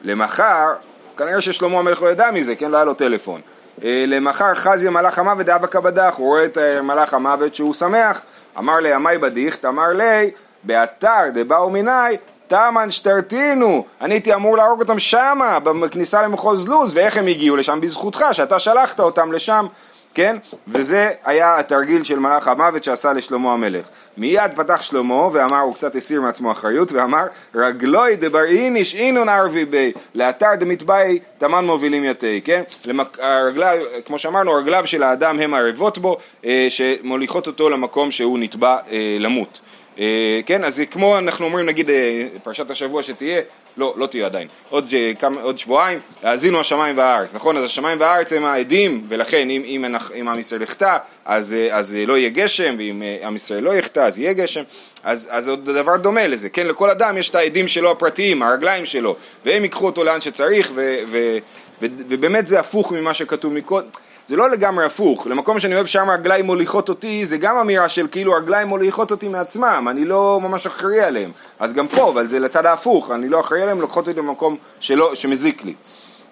למחר, 0.03 0.73
כנראה 1.17 1.41
ששלמה 1.41 1.79
המלך 1.79 2.03
לא 2.03 2.09
ידע 2.09 2.31
מזה, 2.31 2.57
כן? 2.57 2.71
לא 2.71 2.77
היה 2.77 2.85
לו 2.85 2.95
טלפון. 2.95 3.41
אה, 3.85 4.05
למחר 4.09 4.55
חזי 4.55 4.89
מלאך 4.89 5.19
המוות 5.19 5.47
דאבא 5.47 5.67
קבדח, 5.67 6.15
הוא 6.17 6.27
רואה 6.27 6.45
את 6.45 6.59
אה, 6.59 6.83
מלאך 6.83 7.15
המוות 7.15 7.55
שהוא 7.55 7.75
שמח. 7.75 8.23
אמר 8.59 8.77
לי, 8.77 8.93
עמי 8.93 9.19
בדיכט, 9.19 9.65
אמר 9.65 9.89
לי, 9.89 10.31
באתר 10.63 11.23
דבאו 11.35 11.71
מיני, 11.71 12.17
תמן 12.47 12.91
שתרתינו, 12.91 13.85
אני 14.01 14.15
הייתי 14.15 14.35
אמור 14.35 14.57
להרוג 14.57 14.81
אותם 14.81 14.99
שמה, 14.99 15.59
בכניסה 15.61 16.23
למחוז 16.23 16.69
לוז, 16.69 16.97
ואיך 16.97 17.17
הם 17.17 17.27
הגיעו 17.27 17.57
לשם? 17.57 17.81
בזכותך, 17.81 18.25
שאתה 18.33 18.59
שלחת 18.59 19.01
אותם 19.01 19.33
לשם. 19.33 19.67
כן? 20.15 20.37
וזה 20.69 21.11
היה 21.25 21.59
התרגיל 21.59 22.05
של 22.05 22.19
מלאך 22.19 22.49
המוות 22.49 22.85
שעשה 22.85 23.13
לשלמה 23.13 23.53
המלך. 23.53 23.89
מיד 24.17 24.55
פתח 24.55 24.83
שלמה 24.83 25.29
ואמר, 25.33 25.61
הוא 25.61 25.75
קצת 25.75 25.97
הסיר 25.97 26.21
מעצמו 26.21 26.53
אחריות 26.53 26.93
ואמר, 26.93 27.25
רגלוי 27.55 28.17
דבר 28.17 28.45
איניש 28.45 28.95
אינון 28.95 29.29
ערבי 29.29 29.65
בי, 29.65 29.93
לאתר 30.15 30.55
דמתבאי 30.59 31.19
תמן 31.39 31.65
מובילים 31.65 32.05
יתי, 32.05 32.41
כן? 32.45 32.63
למק... 32.87 33.19
הרגליו, 33.21 33.79
כמו 34.05 34.19
שאמרנו, 34.19 34.51
הרגליו 34.51 34.87
של 34.87 35.03
האדם 35.03 35.41
הם 35.41 35.55
ערבות 35.55 35.99
בו, 35.99 36.17
אה, 36.45 36.67
שמוליכות 36.69 37.47
אותו 37.47 37.71
למקום 37.71 38.11
שהוא 38.11 38.39
נתבע 38.39 38.77
אה, 38.91 39.17
למות. 39.21 39.61
אה, 39.99 40.41
כן, 40.47 40.65
אז 40.65 40.83
כמו 40.91 41.19
אנחנו 41.19 41.45
אומרים 41.47 41.67
נגיד 41.67 41.91
אה, 41.91 42.27
פרשת 42.43 42.71
השבוע 42.71 43.03
שתהיה, 43.03 43.41
לא, 43.77 43.95
לא 43.97 44.07
תהיה 44.07 44.27
עדיין, 44.27 44.49
עוד, 44.71 44.89
אה, 44.93 45.13
כמה, 45.19 45.43
עוד 45.43 45.59
שבועיים, 45.59 45.99
האזינו 46.23 46.61
השמיים 46.61 46.99
והארץ, 46.99 47.35
נכון? 47.35 47.57
אז 47.57 47.65
השמיים 47.65 48.01
והארץ 48.01 48.33
הם 48.33 48.45
העדים, 48.45 49.07
ולכן 49.09 49.51
אם, 49.51 49.63
אם, 49.65 49.85
אם 50.21 50.29
עם 50.29 50.39
ישראל 50.39 50.63
יחטא, 50.63 50.99
אז, 51.25 51.55
אז 51.71 51.97
לא 52.07 52.19
יהיה 52.19 52.29
גשם, 52.29 52.75
ואם 52.79 53.03
עם 53.23 53.37
ישראל 53.37 53.63
לא 53.63 53.75
יחטא, 53.75 54.01
אז 54.01 54.19
יהיה 54.19 54.33
גשם, 54.33 54.63
אז, 55.05 55.29
אז 55.31 55.49
עוד 55.49 55.71
דבר 55.71 55.97
דומה 55.97 56.27
לזה, 56.27 56.49
כן? 56.49 56.67
לכל 56.67 56.91
אדם 56.91 57.19
יש 57.19 57.31
את 57.31 57.35
העדים 57.35 57.69
שלו 57.69 57.91
הפרטיים, 57.91 58.43
הרגליים 58.43 58.87
שלו, 58.87 59.17
והם 59.45 59.63
ייקחו 59.63 59.87
אותו 59.87 60.05
לאן 60.05 60.21
שצריך, 60.21 60.73
ו, 60.75 60.97
ו, 61.07 61.39
ו, 61.83 61.87
ובאמת 62.09 62.47
זה 62.47 62.61
הפוך 62.61 62.93
ממה 62.93 63.15
שכתוב 63.15 63.53
מקודם. 63.53 63.89
זה 64.27 64.37
לא 64.37 64.51
לגמרי 64.51 64.85
הפוך, 64.85 65.27
למקום 65.27 65.59
שאני 65.59 65.75
אוהב 65.75 65.87
שם 65.87 66.11
רגליים 66.11 66.47
מוליכות 66.47 66.89
אותי, 66.89 67.27
זה 67.27 67.37
גם 67.37 67.57
אמירה 67.57 67.89
של 67.89 68.07
כאילו 68.11 68.33
רגליים 68.33 68.69
מוליכות 68.69 69.11
אותי 69.11 69.29
מעצמם, 69.29 69.87
אני 69.91 70.05
לא 70.05 70.41
ממש 70.43 70.67
אחראי 70.67 71.01
עליהם. 71.01 71.31
אז 71.59 71.73
גם 71.73 71.89
פה, 71.89 72.09
אבל 72.09 72.27
זה 72.27 72.39
לצד 72.39 72.67
ההפוך, 72.67 73.11
אני 73.11 73.29
לא 73.29 73.41
אחראי 73.41 73.63
עליהם, 73.63 73.81
לוקחות 73.81 74.09
אותי 74.09 74.21
למקום 74.21 74.57
שלא, 74.81 75.15
שמזיק 75.15 75.65
לי. 75.65 75.75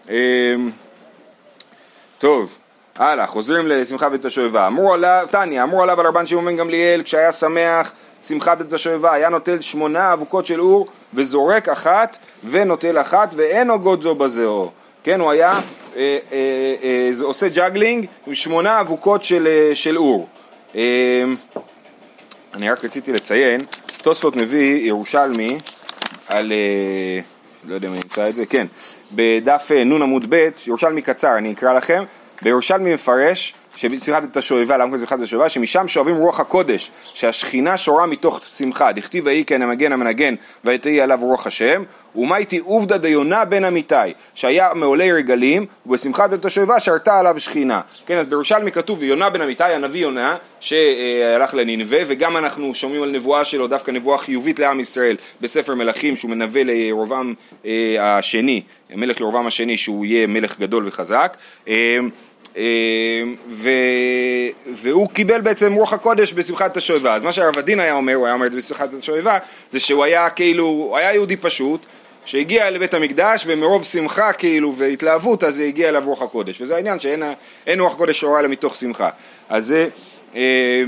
אמ, 0.09 0.71
טוב, 2.19 2.59
הלאה, 2.97 3.27
חוזרים 3.27 3.69
לשמחת 3.69 4.09
בית 4.09 4.25
השואבה. 4.25 4.67
אמרו 4.67 4.93
עליו, 4.93 5.27
תניא, 5.31 5.63
אמרו 5.63 5.83
עליו 5.83 6.01
על 6.01 6.07
רבן 6.07 6.27
שמעון 6.27 6.57
גמליאל, 6.57 7.03
כשהיה 7.03 7.33
שמח, 7.33 7.93
שמחת 8.23 8.55
בית 8.55 8.73
השואבה, 8.73 9.13
היה 9.13 9.29
נוטל 9.29 9.61
שמונה 9.61 10.13
אבוקות 10.13 10.47
של 10.47 10.61
אור, 10.61 10.89
וזורק 11.15 11.69
אחת, 11.69 12.17
ונוטל 12.51 13.01
אחת, 13.01 13.35
ואין 13.37 13.71
נוגעות 13.71 14.03
זו 14.03 14.15
בזו. 14.15 14.71
כן, 15.05 15.21
הוא 15.21 15.31
היה 15.31 15.53
אה, 15.97 16.19
אה, 16.33 16.75
אה, 16.83 17.11
עושה 17.23 17.49
juggling 17.49 18.07
עם 18.27 18.35
שמונה 18.35 18.81
אבוקות 18.81 19.25
של, 19.25 19.71
של 19.75 19.99
אור. 19.99 20.29
אני 22.55 22.71
רק 22.71 22.85
רציתי 22.85 23.13
לציין, 23.13 23.61
תוספות 24.03 24.37
מביא 24.37 24.87
ירושלמי 24.87 25.59
על, 26.29 26.53
אה, 26.53 27.21
לא 27.65 27.75
יודע 27.75 27.89
אם 27.89 27.93
אני 27.93 28.03
אמצא 28.03 28.29
את 28.29 28.37
זה, 28.37 28.47
כן, 28.47 28.67
בדף 29.13 29.69
אה, 29.75 29.85
נ 29.85 30.03
עמוד 30.03 30.27
ב', 30.29 30.49
ירושלמי 30.67 31.03
קצר, 31.03 31.39
אני 31.39 31.53
אקרא 31.53 31.73
לכם, 31.73 32.05
בירושלמי 32.43 32.95
מפרש 32.95 33.55
ששיחת 33.77 34.25
את 34.25 34.37
השואבה, 34.37 34.75
למה 34.77 34.85
קוראים 34.85 34.95
לזה 34.95 35.07
שיחת 35.07 35.19
את 35.19 35.23
השואבה? 35.23 35.49
שמשם 35.49 35.89
שואבים 35.89 36.17
רוח 36.17 36.41
הקודש, 36.41 36.91
שהשכינה 37.15 37.77
שורה 37.77 38.07
מתוך 38.07 38.41
שמחה, 38.57 38.93
דכתיב 38.93 39.27
ויהי 39.27 39.45
כן 39.45 39.63
המגן 39.63 39.93
המנגן 39.93 40.35
ותהי 40.65 41.01
עליו 41.01 41.19
רוח 41.23 41.47
השם, 41.47 41.83
ומה 42.17 42.37
איתי 42.37 42.59
עובדא 42.59 42.97
דיונה 42.97 43.45
בן 43.45 43.65
אמיתי, 43.65 43.95
שהיה 44.35 44.75
מעולי 44.75 45.13
רגלים, 45.13 45.67
ובשמחת 45.87 46.31
בית 46.31 46.45
השואבה 46.45 46.81
שרתה 46.81 47.19
עליו 47.19 47.35
שכינה. 47.39 47.81
כן, 48.07 48.19
אז 48.19 48.27
בירושלמי 48.27 48.73
כתוב 48.73 49.03
יונה 49.03 49.31
בן 49.31 49.41
אמיתי, 49.41 49.65
הנביא 49.65 50.03
יונה, 50.03 50.37
שהלך 50.61 51.55
לנינווה, 51.55 51.99
וגם 52.07 52.37
אנחנו 52.37 52.75
שומעים 52.75 53.03
על 53.03 53.11
נבואה 53.11 53.45
שלו, 53.45 53.67
דווקא 53.67 53.91
נבואה 53.91 54.19
חיובית 54.19 54.59
לעם 54.59 54.81
ישראל, 54.81 55.17
בספר 55.41 55.75
מלכים, 55.75 56.17
שהוא 56.17 56.31
מנבא 56.31 56.63
לירובעם 56.63 57.35
אה, 57.67 58.19
השני, 58.19 58.63
מלך 58.91 59.21
ירובעם 59.21 59.47
השני, 59.47 59.77
שהוא 59.77 60.05
יהיה 60.05 60.27
מלך 60.27 60.61
גדול 60.61 60.89
וחזק. 60.89 61.37
אה, 62.57 62.63
ו... 63.49 63.71
והוא 64.73 65.09
קיבל 65.09 65.41
בעצם 65.41 65.73
רוח 65.73 65.93
הקודש 65.93 66.33
בשמחת 66.33 66.77
השואבה. 66.77 67.15
אז 67.15 67.23
מה 67.23 67.33
שהרב 67.33 67.59
הדין 67.59 67.81
היה 67.81 67.93
אומר, 67.93 68.15
הוא 68.15 68.27
היה 68.27 68.35
אומר 68.35 68.47
את 68.47 68.53
זה 68.53 68.59
בשמחת 68.59 68.89
השואבה, 68.99 69.39
זה 69.71 69.81
שהוא 69.81 70.05
היה 70.05 70.31
כאילו, 70.31 70.65
הוא 70.65 70.97
היה 70.97 71.15
יהודי 71.15 71.37
פשוט, 71.37 71.87
שהגיע 72.25 72.71
לבית 72.71 72.95
המקדש 72.95 73.45
ומרוב 73.47 73.85
שמחה 73.85 74.33
כאילו 74.33 74.77
והתלהבות 74.77 75.45
אז 75.45 75.59
הגיע 75.59 75.89
אליו 75.89 76.03
רוח 76.07 76.23
הקודש. 76.23 76.61
וזה 76.61 76.77
העניין 76.77 76.99
שאין 76.99 77.81
רוח 77.81 77.95
קודש 77.95 78.21
שורה 78.21 78.41
אלא 78.41 78.49
מתוך 78.49 78.77
שמחה. 78.77 79.09
אז 79.49 79.67
זה 79.67 79.89
אה, 80.35 80.85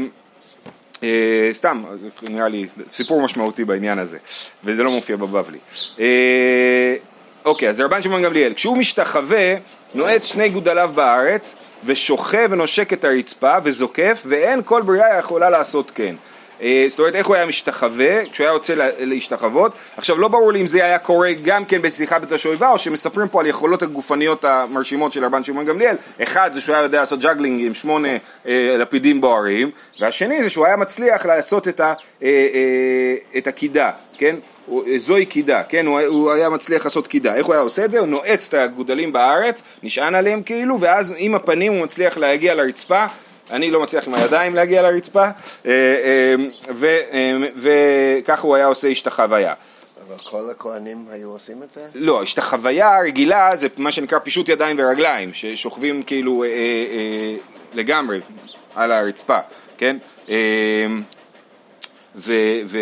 אה, 1.02 1.49
סתם 1.52 1.85
נראה 2.23 2.49
לי 2.49 2.66
סיפור 2.90 3.23
משמעותי 3.23 3.64
בעניין 3.64 3.99
הזה 3.99 4.18
וזה 4.64 4.83
לא 4.83 4.90
מופיע 4.90 5.16
בבבלי. 5.16 5.59
אה, 6.00 6.97
אוקיי 7.44 7.68
אז 7.68 7.80
רבן 7.80 8.02
שמעון 8.02 8.23
גמליאל 8.23 8.54
כשהוא 8.54 8.76
משתחווה 8.76 9.54
נועץ 9.94 10.26
שני 10.26 10.48
גודליו 10.48 10.90
בארץ 10.94 11.54
ושוכב 11.84 12.48
ונושק 12.50 12.92
את 12.92 13.04
הרצפה 13.04 13.56
וזוקף 13.62 14.22
ואין 14.26 14.60
כל 14.64 14.82
בריאה 14.82 15.18
יכולה 15.18 15.50
לעשות 15.50 15.90
כן. 15.94 16.14
אה, 16.62 16.84
זאת 16.88 16.98
אומרת 16.98 17.14
איך 17.14 17.26
הוא 17.26 17.36
היה 17.36 17.46
משתחווה? 17.46 18.26
כשהוא 18.32 18.44
היה 18.44 18.52
רוצה 18.52 18.74
להשתחוות? 18.98 19.72
עכשיו 19.96 20.18
לא 20.18 20.28
ברור 20.28 20.52
לי 20.52 20.60
אם 20.60 20.66
זה 20.66 20.84
היה 20.84 20.98
קורה 20.98 21.32
גם 21.44 21.64
כן 21.64 21.82
בשמחת 21.82 22.18
בית 22.18 22.32
השואבה 22.32 22.70
או 22.70 22.78
שמספרים 22.78 23.28
פה 23.28 23.40
על 23.40 23.46
יכולות 23.46 23.82
הגופניות 23.82 24.44
המרשימות 24.44 25.12
של 25.12 25.24
רבן 25.24 25.44
שמעון 25.44 25.64
גמליאל. 25.64 25.96
אחד 26.22 26.52
זה 26.52 26.60
שהוא 26.60 26.74
היה 26.74 26.82
יודע 26.82 27.00
לעשות 27.00 27.20
juggling 27.20 27.66
עם 27.66 27.74
שמונה 27.74 28.08
אה, 28.46 28.76
לפידים 28.78 29.20
בוערים 29.20 29.70
והשני 30.00 30.42
זה 30.42 30.50
שהוא 30.50 30.66
היה 30.66 30.76
מצליח 30.76 31.26
לעשות 31.26 31.68
את, 31.68 31.80
ה, 31.80 31.92
אה, 32.22 32.28
אה, 32.28 33.38
את 33.38 33.46
הקידה 33.46 33.90
כן 34.18 34.36
זוהי 34.97 35.26
קידה, 35.26 35.62
כן, 35.62 35.87
הוא, 35.87 36.00
הוא 36.00 36.33
היה 36.33 36.49
מצליח 36.49 36.85
לעשות 36.85 37.06
קידה, 37.06 37.35
איך 37.35 37.47
הוא 37.47 37.54
היה 37.54 37.62
עושה 37.62 37.85
את 37.85 37.90
זה? 37.90 37.99
הוא 37.99 38.09
נועץ 38.09 38.49
את 38.49 38.54
הגודלים 38.54 39.12
בארץ, 39.12 39.62
נשען 39.83 40.14
עליהם 40.14 40.42
כאילו, 40.42 40.80
ואז 40.80 41.14
עם 41.16 41.35
הפנים 41.35 41.73
הוא 41.73 41.83
מצליח 41.83 42.16
להגיע 42.18 42.54
לרצפה 42.54 43.06
אני 43.50 43.71
לא 43.71 43.83
מצליח 43.83 44.09
עם 44.09 44.14
הידיים 44.14 44.54
להגיע 44.54 44.83
לרצפה, 44.83 45.25
אה, 45.66 45.71
אה, 45.71 47.37
וכך 47.56 48.40
הוא 48.40 48.56
היה 48.56 48.66
עושה 48.66 48.88
השתחוויה. 48.88 49.54
אבל 50.06 50.16
כל 50.30 50.50
הכהנים 50.50 51.06
היו 51.11 51.30
עושים 51.30 51.62
את 51.62 51.71
זה? 51.75 51.87
לא, 51.94 52.23
השתחוויה 52.23 53.00
רגילה 53.00 53.50
זה 53.54 53.68
מה 53.76 53.92
שנקרא 53.92 54.18
פישוט 54.18 54.49
ידיים 54.49 54.76
ורגליים, 54.78 55.35
ששוכבים 55.35 56.02
כאילו 56.02 56.44
אה, 56.44 56.49
אה, 56.49 57.37
לגמרי 57.73 58.21
על 58.75 58.92
הרצפה, 58.92 59.38
כן? 59.78 59.97
אה, 60.28 60.35
ו, 62.16 62.33
ו, 62.66 62.78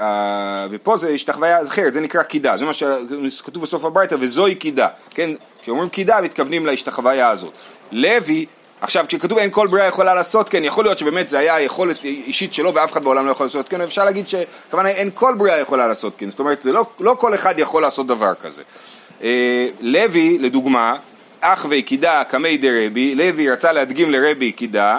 אה, 0.00 0.66
ופה 0.70 0.96
זה 0.96 1.08
השתחוויה 1.08 1.62
אחרת, 1.62 1.92
זה 1.92 2.00
נקרא 2.00 2.22
קידה, 2.22 2.56
זה 2.56 2.64
מה 2.64 2.72
שכתוב 2.72 3.62
בסוף 3.62 3.84
הברייתא, 3.84 4.16
וזוהי 4.20 4.54
קידה, 4.54 4.88
כן? 5.10 5.30
כשאומרים 5.62 5.88
קידה 5.88 6.20
מתכוונים 6.20 6.66
להשתחוויה 6.66 7.28
הזאת. 7.28 7.52
לוי 7.92 8.46
עכשיו 8.80 9.04
כשכתוב 9.08 9.38
אין 9.38 9.50
כל 9.50 9.66
בריאה 9.66 9.86
יכולה 9.86 10.14
לעשות 10.14 10.48
כן, 10.48 10.64
יכול 10.64 10.84
להיות 10.84 10.98
שבאמת 10.98 11.28
זה 11.28 11.38
היה 11.38 11.60
יכולת 11.60 12.04
אישית 12.04 12.52
שלו 12.52 12.74
ואף 12.74 12.92
אחד 12.92 13.04
בעולם 13.04 13.26
לא 13.26 13.30
יכול 13.30 13.46
לעשות 13.46 13.68
כן, 13.68 13.80
אפשר 13.80 14.04
להגיד 14.04 14.26
שכוונה 14.28 14.88
אין 14.88 15.10
כל 15.14 15.34
בריאה 15.38 15.58
יכולה 15.58 15.86
לעשות 15.86 16.12
כן, 16.16 16.30
זאת 16.30 16.40
אומרת 16.40 16.64
לא, 16.64 16.86
לא 17.00 17.16
כל 17.18 17.34
אחד 17.34 17.54
יכול 17.58 17.82
לעשות 17.82 18.06
דבר 18.06 18.34
כזה. 18.34 18.62
אה, 19.22 19.68
לוי 19.80 20.38
לדוגמה, 20.38 20.94
אח 21.40 21.66
וקידה 21.70 22.22
קמי 22.24 22.56
דרבי, 22.56 23.14
לוי 23.14 23.50
רצה 23.50 23.72
להדגים 23.72 24.10
לרבי 24.10 24.52
קידה 24.52 24.98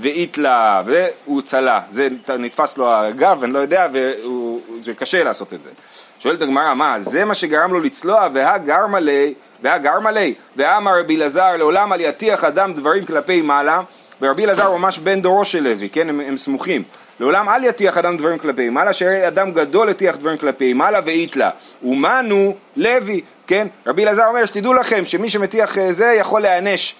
ואיתלה 0.00 0.82
והוא 0.86 1.42
צלה, 1.42 1.80
זה 1.90 2.08
נתפס 2.38 2.78
לו 2.78 2.94
הגב, 2.94 3.42
אני 3.42 3.52
לא 3.52 3.58
יודע, 3.58 3.86
וזה 3.92 4.94
קשה 4.94 5.24
לעשות 5.24 5.54
את 5.54 5.62
זה. 5.62 5.70
שואלת 6.18 6.42
הגמרא, 6.42 6.74
מה, 6.74 7.00
זה 7.00 7.24
מה 7.24 7.34
שגרם 7.34 7.72
לו 7.72 7.80
לצלוע 7.80 8.28
והגרמה 8.32 9.00
לי 9.00 9.34
והגרמה 9.62 10.10
לי, 10.10 10.34
ואמר 10.56 11.00
רבי 11.00 11.16
אלעזר 11.16 11.56
לעולם 11.56 11.92
על 11.92 12.00
יטיח 12.00 12.44
אדם 12.44 12.72
דברים 12.72 13.04
כלפי 13.06 13.42
מעלה, 13.42 13.80
ורבי 14.20 14.44
אלעזר 14.44 14.76
ממש 14.76 14.98
בן 14.98 15.22
דורו 15.22 15.44
של 15.44 15.62
לוי, 15.62 15.88
כן, 15.88 16.08
הם, 16.08 16.20
הם 16.20 16.36
סמוכים. 16.36 16.82
לעולם 17.20 17.48
אל 17.48 17.64
יטיח 17.64 17.98
אדם 17.98 18.16
דברים 18.16 18.38
כלפי 18.38 18.68
מעלה, 18.68 18.92
שהרי 18.92 19.28
אדם 19.28 19.52
גדול 19.52 19.88
יטיח 19.88 20.16
דברים 20.16 20.38
כלפי 20.38 20.72
מעלה 20.72 21.00
ואיתלה. 21.04 21.50
ומנו 21.82 22.54
לוי, 22.76 23.20
כן? 23.46 23.68
רבי 23.86 24.04
אלעזר 24.04 24.26
אומר 24.26 24.44
שתדעו 24.44 24.74
לכם 24.74 25.04
שמי 25.04 25.28
שמטיח 25.28 25.78
אה, 25.78 25.92
זה 25.92 26.14
יכול 26.18 26.40
להיענש 26.40 26.94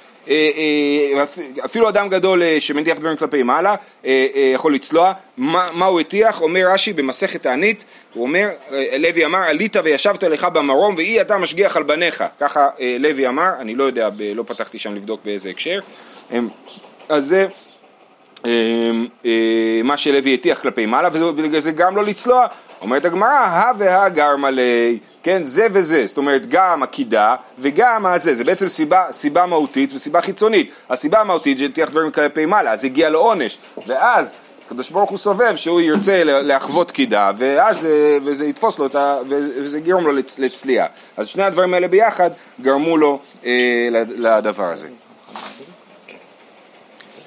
אפילו 1.65 1.89
אדם 1.89 2.09
גדול 2.09 2.43
שמטיח 2.59 2.99
דברים 2.99 3.17
כלפי 3.17 3.43
מעלה 3.43 3.75
יכול 4.55 4.75
לצלוע, 4.75 5.13
מה, 5.37 5.87
הוא 5.87 6.01
הטיח? 6.01 6.43
אומר 6.43 6.61
רש"י 6.73 6.93
במסכת 6.93 7.43
תענית, 7.43 7.85
הוא 8.15 8.23
אומר, 8.23 8.49
לוי 8.99 9.25
אמר 9.25 9.39
עלית 9.39 9.77
וישבת 9.85 10.23
לך 10.23 10.45
במרום 10.45 10.95
ואי 10.95 11.21
אתה 11.21 11.39
משגיח 11.39 11.77
על 11.77 11.83
בניך, 11.83 12.25
ככה 12.41 12.69
לוי 12.99 13.29
אמר, 13.29 13.51
אני 13.61 13.75
לא 13.75 13.85
יודע, 13.85 14.09
לא 14.35 14.43
פתחתי 14.43 14.79
שם 14.79 14.95
לבדוק 14.95 15.21
באיזה 15.25 15.51
הקשר, 15.51 15.81
אז 17.09 17.27
זה 17.27 17.47
מה 19.85 19.97
שלוי 19.97 20.35
הטיח 20.35 20.61
כלפי 20.61 20.87
מעלה 20.87 21.09
ובגלל 21.13 21.61
זה 21.61 21.73
גם 21.73 21.97
לא 21.97 22.05
לצלוע, 22.05 22.47
אומרת 22.81 23.05
הגמרא, 23.05 23.29
הא 23.29 23.73
והא 23.79 24.09
גרמה 24.09 24.51
לי 24.51 24.99
כן, 25.23 25.45
זה 25.45 25.67
וזה, 25.73 26.07
זאת 26.07 26.19
אומרת 26.19 26.47
גם 26.47 26.83
הקידה 26.83 27.35
וגם 27.59 28.07
הזה, 28.07 28.35
זה 28.35 28.45
בעצם 28.45 28.69
סיבה, 28.69 29.05
סיבה 29.11 29.47
מהותית 29.47 29.93
וסיבה 29.93 30.21
חיצונית. 30.21 30.71
הסיבה 30.91 31.21
המהותית 31.21 31.59
זה 31.59 31.69
תיח 31.69 31.91
דברים 31.91 32.11
כלפי 32.11 32.47
מעלה, 32.47 32.73
אז 32.73 32.85
הגיע 32.85 33.11
לו 33.11 33.19
עונש, 33.19 33.59
ואז 33.87 34.33
הקדוש 34.67 34.91
ברוך 34.91 35.11
הוא 35.11 35.19
סובב 35.19 35.57
שהוא 35.57 35.81
ירצה 35.81 36.25
להחוות 36.25 36.91
קידה, 36.91 37.31
ואז 37.37 37.87
אה, 37.87 37.91
וזה 38.25 38.47
יתפוס 38.47 38.79
לו, 38.79 38.87
ה, 38.95 39.17
וזה 39.29 39.79
יגרום 39.79 40.05
לו 40.05 40.13
לצ, 40.13 40.39
לצלייה. 40.39 40.87
אז 41.17 41.29
שני 41.29 41.43
הדברים 41.43 41.75
האלה 41.75 41.89
ביחד 41.89 42.31
גרמו 42.61 42.97
לו 42.97 43.19
אה, 43.45 43.89
לדבר 44.17 44.65
הזה. 44.65 44.89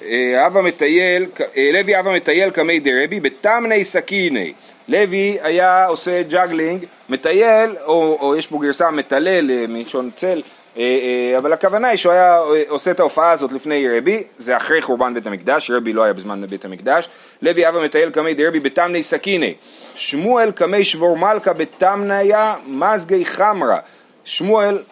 אה, 0.06 0.48
אבא 0.48 0.62
מטייל, 0.62 1.26
אה, 1.58 1.70
לוי 1.74 2.00
הוה 2.00 2.16
מטייל 2.16 2.50
קמיה 2.50 2.80
דרבי 2.80 3.20
בתמני 3.20 3.84
סכיני 3.84 4.54
לוי 4.88 5.38
היה 5.42 5.86
עושה 5.86 6.24
juggling, 6.24 6.86
מטייל, 7.10 7.76
או, 7.86 8.18
או 8.22 8.36
יש 8.36 8.48
פה 8.48 8.60
גרסה 8.62 8.92
מטלל 8.92 9.52
אה, 9.52 9.66
מלשון 9.70 10.10
צל, 10.10 10.42
אה, 10.78 10.82
אה, 10.82 11.38
אבל 11.38 11.54
הכוונה 11.54 11.88
היא 11.88 11.98
שהוא 11.98 12.14
היה 12.14 12.38
עושה 12.68 12.92
את 12.92 13.00
ההופעה 13.00 13.32
הזאת 13.32 13.52
לפני 13.52 13.98
רבי, 13.98 14.24
זה 14.40 14.58
אחרי 14.58 14.82
חורבן 14.82 15.14
בית 15.14 15.28
המקדש, 15.28 15.72
רבי 15.72 15.94
לא 15.94 16.04
היה 16.04 16.14
בזמן 16.14 16.46
בית 16.50 16.66
המקדש, 16.66 17.10
לוי 17.42 17.70
הוה 17.70 17.84
מטייל 17.86 18.10
קמיה 18.10 18.34
דרבי 18.34 18.60
בתמני 18.60 19.04
סכיני, 19.04 19.54
שמואל 19.96 20.52
קמיה 20.52 20.84
שבור 20.84 21.18
מלכא 21.18 21.54
בתמניא 21.54 22.56
מזגי 22.68 23.26
חמרא, 23.26 23.80
שמואל, 24.26 24.84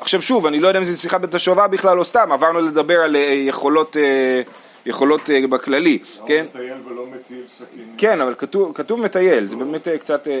עכשיו 0.00 0.22
שוב, 0.22 0.46
אני 0.46 0.60
לא 0.60 0.68
יודע 0.68 0.78
אם 0.78 0.84
זה 0.84 0.96
שיחה 0.96 1.18
בית 1.18 1.34
השובה 1.34 1.66
בכלל 1.66 1.98
או 1.98 2.04
סתם, 2.04 2.32
עברנו 2.32 2.60
לדבר 2.60 3.00
על 3.00 3.16
יכולות 3.46 3.96
יכולות 4.86 5.30
אה, 5.30 5.46
בכללי, 5.46 5.98
כן? 6.26 6.46
מטייל 6.50 6.76
ולא 6.88 7.06
מטיל 7.06 7.42
סכין. 7.48 7.94
כן, 7.98 8.20
אבל 8.20 8.34
כתוב, 8.38 8.72
כתוב 8.74 9.00
מטייל, 9.00 9.48
זה 9.50 9.56
באמת 9.56 9.88
אה, 9.88 9.98
קצת, 9.98 10.28
אה, 10.28 10.32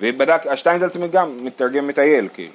ובדק, 0.00 0.46
השטיינזלץ 0.46 0.96
גם 0.96 1.44
מתרגם 1.44 1.86
מטייל, 1.86 2.28
כאילו. 2.34 2.52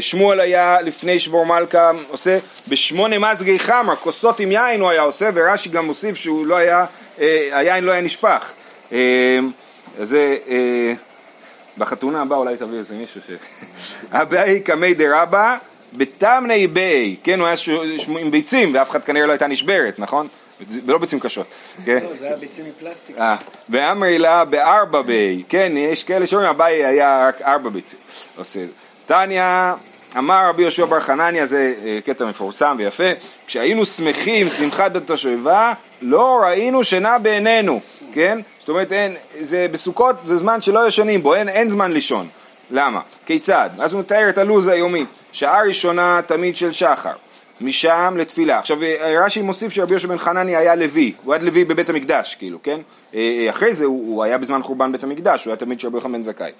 שמואל 0.00 0.40
היה 0.40 0.80
לפני 0.82 1.18
שבור 1.18 1.46
מלכה 1.46 1.90
עושה 2.08 2.38
בשמונה 2.68 3.18
מזגי 3.18 3.58
חמר, 3.58 3.96
כוסות 3.96 4.40
עם 4.40 4.52
יין 4.52 4.80
הוא 4.80 4.90
היה 4.90 5.02
עושה, 5.02 5.30
ורש"י 5.34 5.68
גם 5.68 5.86
מוסיף 5.86 6.16
שהוא 6.16 6.46
לא 6.46 6.56
היה, 6.56 6.86
היין 7.52 7.84
לא 7.84 7.92
היה 7.92 8.00
נשפך. 8.00 8.52
אז 8.90 8.96
זה, 10.00 10.36
בחתונה 11.78 12.22
הבאה 12.22 12.38
אולי 12.38 12.56
תביא 12.56 12.78
איזה 12.78 12.94
מישהו 12.94 13.20
ש... 13.20 13.30
הבעי 14.12 14.60
קמי 14.60 14.94
דרבה 14.94 15.56
בתמני 15.96 16.66
ביי, 16.66 17.16
כן, 17.24 17.40
הוא 17.40 17.48
היה 17.48 17.56
עם 18.20 18.30
ביצים 18.30 18.74
ואף 18.74 18.90
אחד 18.90 19.02
כנראה 19.02 19.26
לא 19.26 19.32
הייתה 19.32 19.46
נשברת, 19.46 19.98
נכון? 19.98 20.28
ולא 20.86 20.98
ביצים 20.98 21.20
קשות. 21.20 21.46
כן? 21.86 21.98
לא, 22.02 22.14
זה 22.14 22.26
היה 22.26 22.36
ביצים 22.36 22.64
מפלסטיק. 22.68 23.18
אה, 23.18 23.36
ואמרי 23.68 24.18
לה 24.18 24.44
בארבע 24.44 25.02
ביי, 25.02 25.42
כן, 25.48 25.72
יש 25.76 26.04
כאלה 26.04 26.26
שאומרים 26.26 26.50
הבאי 26.50 26.84
היה 26.84 27.28
רק 27.28 27.42
ארבע 27.42 27.70
ביצים. 27.70 27.98
עושה 28.36 28.62
את 28.62 28.66
זה. 28.66 28.72
תניא 29.06 29.42
אמר 30.18 30.48
רבי 30.48 30.62
יהושע 30.62 30.84
בר 30.84 31.00
חנניה, 31.00 31.46
זה 31.46 31.74
אה, 31.84 31.98
קטע 32.04 32.24
מפורסם 32.24 32.74
ויפה, 32.78 33.10
כשהיינו 33.46 33.86
שמחים 33.86 34.48
שמחת 34.48 34.92
בית 34.92 35.10
השואבה, 35.10 35.72
לא 36.02 36.40
ראינו 36.42 36.84
שינה 36.84 37.18
בעינינו, 37.18 37.80
כן? 38.12 38.38
זאת 38.58 38.68
אומרת, 38.68 38.92
אין, 38.92 39.16
זה, 39.40 39.66
בסוכות 39.72 40.16
זה 40.24 40.36
זמן 40.36 40.62
שלא 40.62 40.86
ישנים 40.86 41.22
בו, 41.22 41.34
אין, 41.34 41.48
אין 41.48 41.70
זמן 41.70 41.92
לישון. 41.92 42.28
למה? 42.70 43.00
כיצד? 43.26 43.70
אז 43.78 43.92
הוא 43.92 44.00
מתאר 44.00 44.28
את 44.28 44.38
הלו"ז 44.38 44.68
היומי. 44.68 45.04
שעה 45.32 45.62
ראשונה 45.62 46.20
תמיד 46.26 46.56
של 46.56 46.72
שחר, 46.72 47.12
משם 47.60 48.14
לתפילה. 48.18 48.58
עכשיו 48.58 48.78
רש"י 49.24 49.42
מוסיף 49.42 49.72
שרבי 49.72 49.92
יהושע 49.92 50.08
בן 50.08 50.18
חנני 50.18 50.56
היה 50.56 50.74
לוי, 50.74 51.12
הוא 51.24 51.34
היה 51.34 51.42
לוי 51.42 51.64
בבית 51.64 51.88
המקדש, 51.88 52.34
כאילו, 52.34 52.58
כן? 52.62 52.80
אה, 53.14 53.20
אה, 53.20 53.50
אחרי 53.50 53.74
זה 53.74 53.84
הוא, 53.84 54.14
הוא 54.14 54.24
היה 54.24 54.38
בזמן 54.38 54.62
חורבן 54.62 54.92
בית 54.92 55.04
המקדש, 55.04 55.44
הוא 55.44 55.50
היה 55.50 55.56
תמיד 55.56 55.80
של 55.80 55.88
רבי 55.88 55.96
יוחנן 55.96 56.12
בן 56.12 56.22
זכאי. 56.22 56.50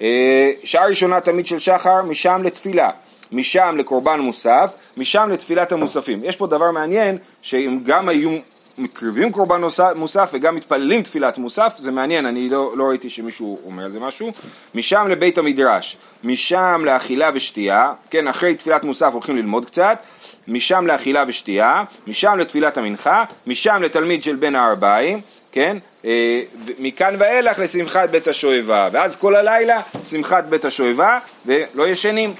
אה, 0.00 0.50
שעה 0.64 0.86
ראשונה 0.86 1.20
תמיד 1.20 1.46
של 1.46 1.58
שחר, 1.58 2.02
משם 2.02 2.42
לתפילה. 2.44 2.90
משם 3.32 3.74
לקורבן 3.78 4.20
מוסף, 4.20 4.74
משם 4.96 5.28
לתפילת 5.32 5.72
המוספים. 5.72 6.24
יש 6.24 6.36
פה 6.36 6.46
דבר 6.46 6.70
מעניין, 6.70 7.18
שאם 7.42 7.80
גם 7.84 8.08
היו 8.08 8.38
מקריבים 8.78 9.32
קורבן 9.32 9.60
מוסף 9.94 10.30
וגם 10.32 10.56
מתפללים 10.56 11.02
תפילת 11.02 11.38
מוסף, 11.38 11.72
זה 11.78 11.90
מעניין, 11.90 12.26
אני 12.26 12.48
לא, 12.48 12.72
לא 12.76 12.84
ראיתי 12.84 13.10
שמישהו 13.10 13.58
אומר 13.64 13.84
על 13.84 13.90
זה 13.90 14.00
משהו. 14.00 14.32
משם 14.74 15.08
לבית 15.08 15.38
המדרש, 15.38 15.96
משם 16.24 16.82
לאכילה 16.84 17.30
ושתייה, 17.34 17.92
כן, 18.10 18.28
אחרי 18.28 18.54
תפילת 18.54 18.84
מוסף 18.84 19.10
הולכים 19.12 19.36
ללמוד 19.36 19.64
קצת, 19.64 20.02
משם 20.48 20.86
לאכילה 20.86 21.24
ושתייה, 21.28 21.84
משם 22.06 22.38
לתפילת 22.38 22.78
המנחה, 22.78 23.24
משם 23.46 23.82
לתלמיד 23.82 24.22
של 24.22 24.36
בין 24.36 24.56
הערביים, 24.56 25.20
כן, 25.52 25.76
אה, 26.04 26.40
מכאן 26.78 27.14
ואילך 27.18 27.58
לשמחת 27.58 28.10
בית 28.10 28.28
השואבה, 28.28 28.88
ואז 28.92 29.16
כל 29.16 29.36
הלילה 29.36 29.80
שמחת 30.04 30.44
בית 30.44 30.64
השואבה 30.64 31.18
ולא 31.46 31.88
ישנים. 31.88 32.34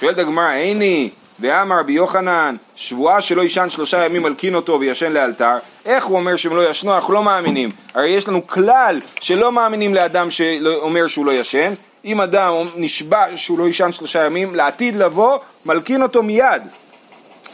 שואלת 0.00 0.18
הגמרא, 0.18 0.52
איני 0.52 1.10
ואמר 1.40 1.78
רבי 1.78 1.92
יוחנן, 1.92 2.56
שבועה 2.76 3.20
שלא 3.20 3.42
יישן 3.42 3.68
שלושה 3.68 4.04
ימים 4.04 4.22
מלקין 4.22 4.54
אותו 4.54 4.80
וישן 4.80 5.12
לאלתר, 5.12 5.56
איך 5.86 6.04
הוא 6.04 6.16
אומר 6.16 6.36
שהם 6.36 6.56
לא 6.56 6.70
ישנו? 6.70 6.94
אנחנו 6.94 7.14
לא 7.14 7.22
מאמינים. 7.22 7.70
הרי 7.94 8.08
יש 8.08 8.28
לנו 8.28 8.46
כלל 8.46 9.00
שלא 9.20 9.52
מאמינים 9.52 9.94
לאדם 9.94 10.30
שאומר 10.30 11.06
שהוא 11.06 11.26
לא 11.26 11.32
ישן. 11.32 11.72
אם 12.04 12.20
אדם 12.20 12.52
נשבע 12.76 13.24
שהוא 13.36 13.58
לא 13.58 13.66
יישן 13.66 13.92
שלושה 13.92 14.24
ימים, 14.24 14.54
לעתיד 14.54 14.96
לבוא, 14.96 15.38
מלקין 15.66 16.02
אותו 16.02 16.22
מיד. 16.22 16.62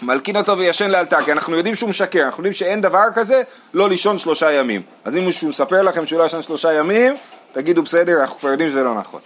מלקין 0.02 0.36
אותו 0.36 0.58
וישן 0.58 0.90
לאלתר, 0.90 1.20
כי 1.24 1.32
אנחנו 1.32 1.56
יודעים 1.56 1.74
שהוא 1.74 1.90
משקר, 1.90 2.22
אנחנו 2.22 2.40
יודעים 2.40 2.54
שאין 2.54 2.80
דבר 2.80 3.04
כזה 3.14 3.42
לא 3.74 3.88
לישון 3.88 4.18
שלושה 4.18 4.52
ימים. 4.52 4.82
אז 5.04 5.16
אם 5.16 5.26
מישהו 5.26 5.48
מספר 5.48 5.82
לכם 5.82 6.06
שהוא 6.06 6.18
לא 6.18 6.24
ישן 6.24 6.42
שלושה 6.42 6.72
ימים, 6.72 7.14
תגידו 7.52 7.82
בסדר, 7.82 8.20
אנחנו 8.20 8.38
כבר 8.38 8.50
יודעים 8.50 8.70
שזה 8.70 8.82
לא 8.82 8.94
נכון. 8.94 9.20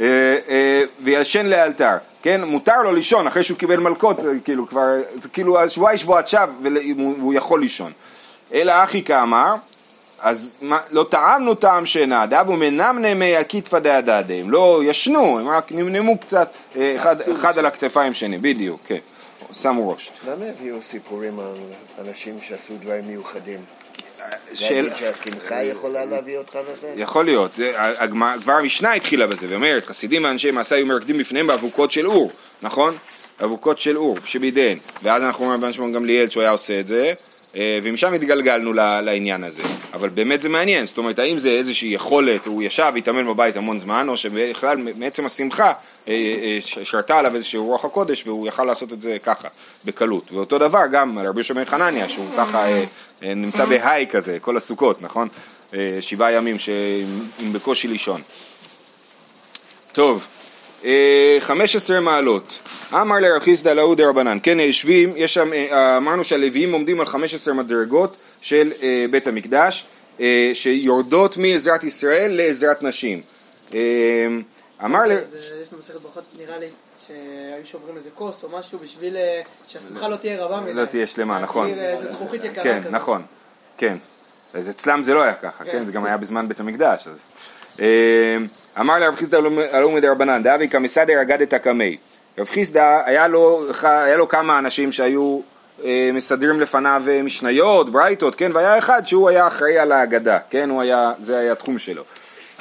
אה, 0.00 0.36
אה, 0.48 0.82
וישן 1.00 1.46
לאלתר, 1.46 1.96
כן, 2.22 2.44
מותר 2.44 2.82
לו 2.82 2.92
לישון 2.92 3.26
אחרי 3.26 3.42
שהוא 3.42 3.58
קיבל 3.58 3.80
מלקות, 3.80 4.18
אה, 4.18 4.30
כאילו 4.44 4.66
כבר, 4.66 4.88
זה 5.20 5.28
כאילו 5.28 5.60
השבועה 5.60 5.90
היא 5.90 5.98
שבועת 5.98 6.28
שווא 6.28 6.46
והוא 7.18 7.34
יכול 7.34 7.60
לישון. 7.60 7.92
אלא 8.54 8.72
אחי 8.84 9.02
כאמר, 9.02 9.54
אז 10.20 10.52
מה, 10.62 10.78
לא 10.90 11.06
טעמנו 11.10 11.54
טעם 11.54 11.86
שינה, 11.86 12.26
דאבו 12.26 12.56
מנמנמי 12.56 13.36
הקיטפא 13.36 13.78
דהדדה, 13.78 14.34
הם 14.34 14.50
לא 14.50 14.80
ישנו, 14.84 15.38
הם 15.38 15.48
רק 15.48 15.72
נמנמו 15.72 16.18
קצת 16.18 16.52
אחד, 16.96 17.20
אחד 17.20 17.58
על 17.58 17.66
הכתפיים 17.66 18.14
שני, 18.14 18.38
בדיוק, 18.38 18.80
כן, 18.86 18.98
שמו 19.52 19.90
ראש. 19.90 20.10
למה 20.26 20.44
הביאו 20.44 20.82
סיפורים 20.82 21.38
על 21.38 21.56
אנשים 21.98 22.34
שעשו 22.40 22.74
דברים 22.80 23.06
מיוחדים? 23.06 23.60
להגיד 24.60 24.92
שהשמחה 24.96 25.62
יכולה 25.62 26.04
להביא 26.04 26.38
אותך 26.38 26.58
לזה? 26.72 26.92
יכול 26.96 27.24
להיות, 27.24 27.50
כבר 28.40 28.52
המשנה 28.52 28.92
התחילה 28.92 29.26
בזה, 29.26 29.46
ואומרת, 29.50 29.86
חסידים 29.86 30.24
ואנשי 30.24 30.50
מעשה 30.50 30.76
היו 30.76 30.86
מרקדים 30.86 31.18
בפניהם 31.18 31.46
באבוקות 31.46 31.92
של 31.92 32.06
אור, 32.06 32.30
נכון? 32.62 32.94
אבוקות 33.44 33.78
של 33.78 33.98
אור, 33.98 34.18
שבידיהן, 34.24 34.78
ואז 35.02 35.22
אנחנו 35.22 35.44
אומרים 35.44 35.60
בן 35.60 35.72
שמעון 35.72 35.92
גמליאל 35.92 36.30
שהוא 36.30 36.40
היה 36.40 36.50
עושה 36.50 36.80
את 36.80 36.88
זה, 36.88 37.04
אה, 37.04 37.12
ומשם 37.54 38.12
התגלגלנו 38.12 38.72
לעניין 38.72 39.44
הזה. 39.44 39.62
אבל 39.92 40.08
באמת 40.08 40.42
זה 40.42 40.48
מעניין, 40.48 40.86
זאת 40.86 40.98
אומרת, 40.98 41.18
האם 41.18 41.38
זה 41.38 41.48
איזושהי 41.48 41.88
יכולת, 41.88 42.46
הוא 42.46 42.62
ישב 42.62 42.92
והתאמן 42.94 43.26
בבית 43.26 43.56
המון 43.56 43.78
זמן, 43.78 44.08
או 44.08 44.16
שבכלל 44.16 44.76
מעצם 44.96 45.26
השמחה 45.26 45.72
אה, 46.08 46.12
אה, 46.12 46.58
שרתה 46.62 47.18
עליו 47.18 47.34
איזושהי 47.34 47.58
רוח 47.58 47.84
הקודש 47.84 48.26
והוא 48.26 48.48
יכל 48.48 48.64
לעשות 48.64 48.92
את 48.92 49.02
זה 49.02 49.16
ככה, 49.22 49.48
בקלות. 49.84 50.32
ואותו 50.32 50.58
דבר 50.58 50.82
גם 50.92 51.18
על 51.18 51.26
רבי 51.26 51.42
בן 51.54 51.64
חנניה, 51.64 52.08
שהוא 52.08 52.26
ככה 52.36 52.66
נמצא 53.22 53.64
בהיי 53.64 54.06
כזה, 54.06 54.38
כל 54.40 54.56
הסוכות, 54.56 55.02
נכון? 55.02 55.28
שבעה 56.00 56.32
ימים 56.32 56.56
עם 57.40 57.52
בקושי 57.52 57.88
לישון. 57.88 58.20
טוב. 59.92 60.26
15 61.40 62.00
מעלות. 62.00 62.58
אמר 62.92 63.18
לרב 63.18 63.42
חיסדא 63.42 63.72
לאו 63.72 63.94
דרבנן, 63.94 64.38
כן 64.42 64.60
יושבים, 64.60 65.12
יש 65.16 65.34
שם, 65.34 65.52
אה, 65.52 65.96
אמרנו 65.96 66.24
שהלוויים 66.24 66.72
עומדים 66.72 67.00
על 67.00 67.06
15 67.06 67.54
מדרגות 67.54 68.16
של 68.40 68.72
אה, 68.82 69.04
בית 69.10 69.26
המקדש, 69.26 69.86
אה, 70.20 70.50
שיורדות 70.52 71.36
מעזרת 71.36 71.84
ישראל 71.84 72.30
לעזרת 72.36 72.82
נשים. 72.82 73.22
אמר 74.84 75.06
ל... 75.06 75.12
יש 75.62 75.70
במסכת 75.72 76.00
ברכות, 76.00 76.24
נראה 76.38 76.58
לי, 76.58 76.66
שהיו 77.06 77.66
שוברים 77.66 77.96
איזה 77.96 78.10
כוס 78.14 78.44
או 78.44 78.58
משהו 78.58 78.78
בשביל 78.78 79.16
שהשמחה 79.68 80.08
לא 80.08 80.16
תהיה 80.16 80.44
רבה 80.44 80.60
מדי. 80.60 80.74
לא 80.74 80.84
תהיה 80.84 81.06
שלמה, 81.06 81.38
נכון. 81.38 81.74
איזה 81.74 82.12
זכוכית 82.12 82.44
יקרה 82.44 82.64
כן, 82.64 82.82
נכון, 82.90 83.22
כן. 83.78 83.96
אז 84.54 84.70
אצלם 84.70 85.04
זה 85.04 85.14
לא 85.14 85.22
היה 85.22 85.34
ככה, 85.34 85.64
כן? 85.64 85.84
זה 85.84 85.92
גם 85.92 86.04
היה 86.04 86.16
בזמן 86.16 86.48
בית 86.48 86.60
המקדש. 86.60 87.08
אמר 88.78 88.98
לרב 88.98 89.14
חיסדא 89.16 89.38
הלאומי 89.72 89.96
מדרבנן, 89.96 90.42
דאבי 90.42 90.68
כמסדר 90.68 91.22
אגדת 91.22 91.54
קמי. 91.54 91.96
רב 92.38 92.48
חיסדא 92.48 93.02
היה 93.04 93.26
היה 93.82 94.16
לו 94.16 94.28
כמה 94.28 94.58
אנשים 94.58 94.92
שהיו 94.92 95.40
אה, 95.84 96.10
מסדרים 96.14 96.60
לפניו 96.60 97.02
אה, 97.08 97.22
משניות, 97.22 97.90
ברייתות, 97.90 98.34
כן, 98.34 98.50
והיה 98.54 98.78
אחד 98.78 99.06
שהוא 99.06 99.28
היה 99.28 99.46
אחראי 99.46 99.78
על 99.78 99.92
ההגדה, 99.92 100.38
כן, 100.50 100.70
היה, 100.80 101.12
זה 101.18 101.38
היה 101.38 101.52
התחום 101.52 101.78
שלו. 101.78 102.02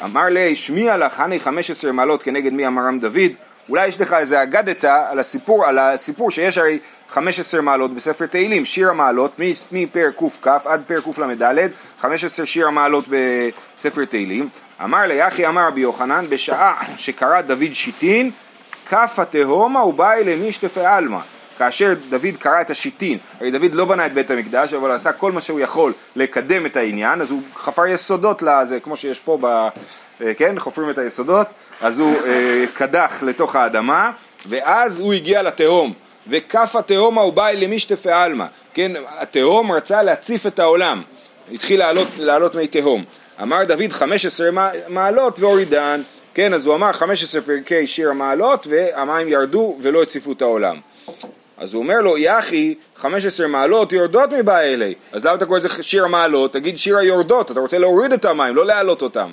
אמר 0.03 0.25
לי, 0.25 0.51
השמיע 0.51 0.97
לך, 0.97 1.19
הני 1.19 1.39
15 1.39 1.91
מעלות 1.91 2.23
כנגד 2.23 2.53
מי 2.53 2.67
אמרם 2.67 2.99
דוד, 2.99 3.31
אולי 3.69 3.87
יש 3.87 4.01
לך 4.01 4.13
איזה 4.13 4.43
אגדתה 4.43 5.05
על 5.09 5.19
הסיפור, 5.19 5.65
על 5.65 5.79
הסיפור 5.79 6.31
שיש 6.31 6.57
הרי 6.57 6.79
15 7.09 7.61
מעלות 7.61 7.95
בספר 7.95 8.25
תהילים, 8.25 8.65
שיר 8.65 8.89
המעלות, 8.89 9.31
מפרק 9.71 10.15
קכ 10.41 10.47
עד 10.65 10.81
פרק 10.87 11.03
קל"ד, 11.15 11.69
15 12.01 12.45
שיר 12.45 12.67
המעלות 12.67 13.05
בספר 13.77 14.05
תהילים. 14.05 14.49
אמר 14.83 15.07
לי, 15.07 15.27
אחי 15.27 15.47
אמר 15.47 15.67
רבי 15.67 15.81
יוחנן, 15.81 16.25
בשעה 16.29 16.83
שקרא 16.97 17.41
דוד 17.41 17.73
שיטין, 17.73 18.31
כף 18.89 19.13
התהומה 19.17 19.85
ובא 19.85 20.13
אלי 20.13 20.49
משתפי 20.49 20.85
עלמא. 20.85 21.19
כאשר 21.57 21.93
דוד 22.09 22.35
קרא 22.39 22.61
את 22.61 22.69
השיטין, 22.69 23.17
הרי 23.39 23.51
דוד 23.51 23.73
לא 23.73 23.85
בנה 23.85 24.05
את 24.05 24.13
בית 24.13 24.31
המקדש, 24.31 24.73
אבל 24.73 24.91
עשה 24.91 25.11
כל 25.11 25.31
מה 25.31 25.41
שהוא 25.41 25.59
יכול 25.59 25.93
לקדם 26.15 26.65
את 26.65 26.75
העניין, 26.75 27.21
אז 27.21 27.31
הוא 27.31 27.41
חפר 27.55 27.87
יסודות 27.87 28.41
לזה, 28.41 28.79
כמו 28.79 28.97
שיש 28.97 29.19
פה, 29.19 29.37
ב, 29.41 29.45
אה, 29.45 30.33
כן, 30.37 30.59
חופרים 30.59 30.89
את 30.89 30.97
היסודות, 30.97 31.47
אז 31.81 31.99
הוא 31.99 32.15
אה, 32.25 32.65
קדח 32.73 33.23
לתוך 33.23 33.55
האדמה, 33.55 34.11
ואז 34.45 34.99
הוא 34.99 35.13
הגיע 35.13 35.41
לתהום, 35.41 35.93
וכף 36.27 36.75
התהומה 36.75 37.21
הוא 37.21 37.33
בא 37.33 37.47
אלי 37.47 37.67
משתפי 37.67 38.11
עלמא, 38.11 38.45
כן, 38.73 38.91
התהום 39.17 39.71
רצה 39.71 40.03
להציף 40.03 40.47
את 40.47 40.59
העולם, 40.59 41.01
התחיל 41.51 41.79
לעלות, 41.79 42.07
לעלות 42.17 42.55
מי 42.55 42.67
תהום. 42.67 43.05
אמר 43.41 43.63
דוד 43.63 43.91
15 43.91 44.49
מעלות 44.87 45.39
והורידן, 45.39 46.01
כן, 46.33 46.53
אז 46.53 46.65
הוא 46.65 46.75
אמר 46.75 46.93
15 46.93 47.41
פרקי 47.41 47.87
שיר 47.87 48.09
המעלות 48.09 48.67
והמים 48.69 49.27
ירדו 49.27 49.77
ולא 49.81 50.01
הציפו 50.01 50.31
את 50.31 50.41
העולם. 50.41 50.79
אז 51.57 51.73
הוא 51.73 51.83
אומר 51.83 52.01
לו, 52.01 52.17
יחי, 52.17 52.75
15 52.95 53.47
מעלות 53.47 53.91
יורדות 53.91 54.33
מבא 54.33 54.59
אלי. 54.59 54.93
אז 55.11 55.25
למה 55.25 55.35
אתה 55.35 55.45
קורא 55.45 55.57
לזה 55.57 55.69
שיר 55.81 56.05
המעלות? 56.05 56.53
תגיד 56.53 56.77
שיר 56.77 56.97
היורדות, 56.97 57.51
אתה 57.51 57.59
רוצה 57.59 57.77
להוריד 57.77 58.13
את 58.13 58.25
המים, 58.25 58.55
לא 58.55 58.65
להעלות 58.65 59.01
אותם. 59.01 59.31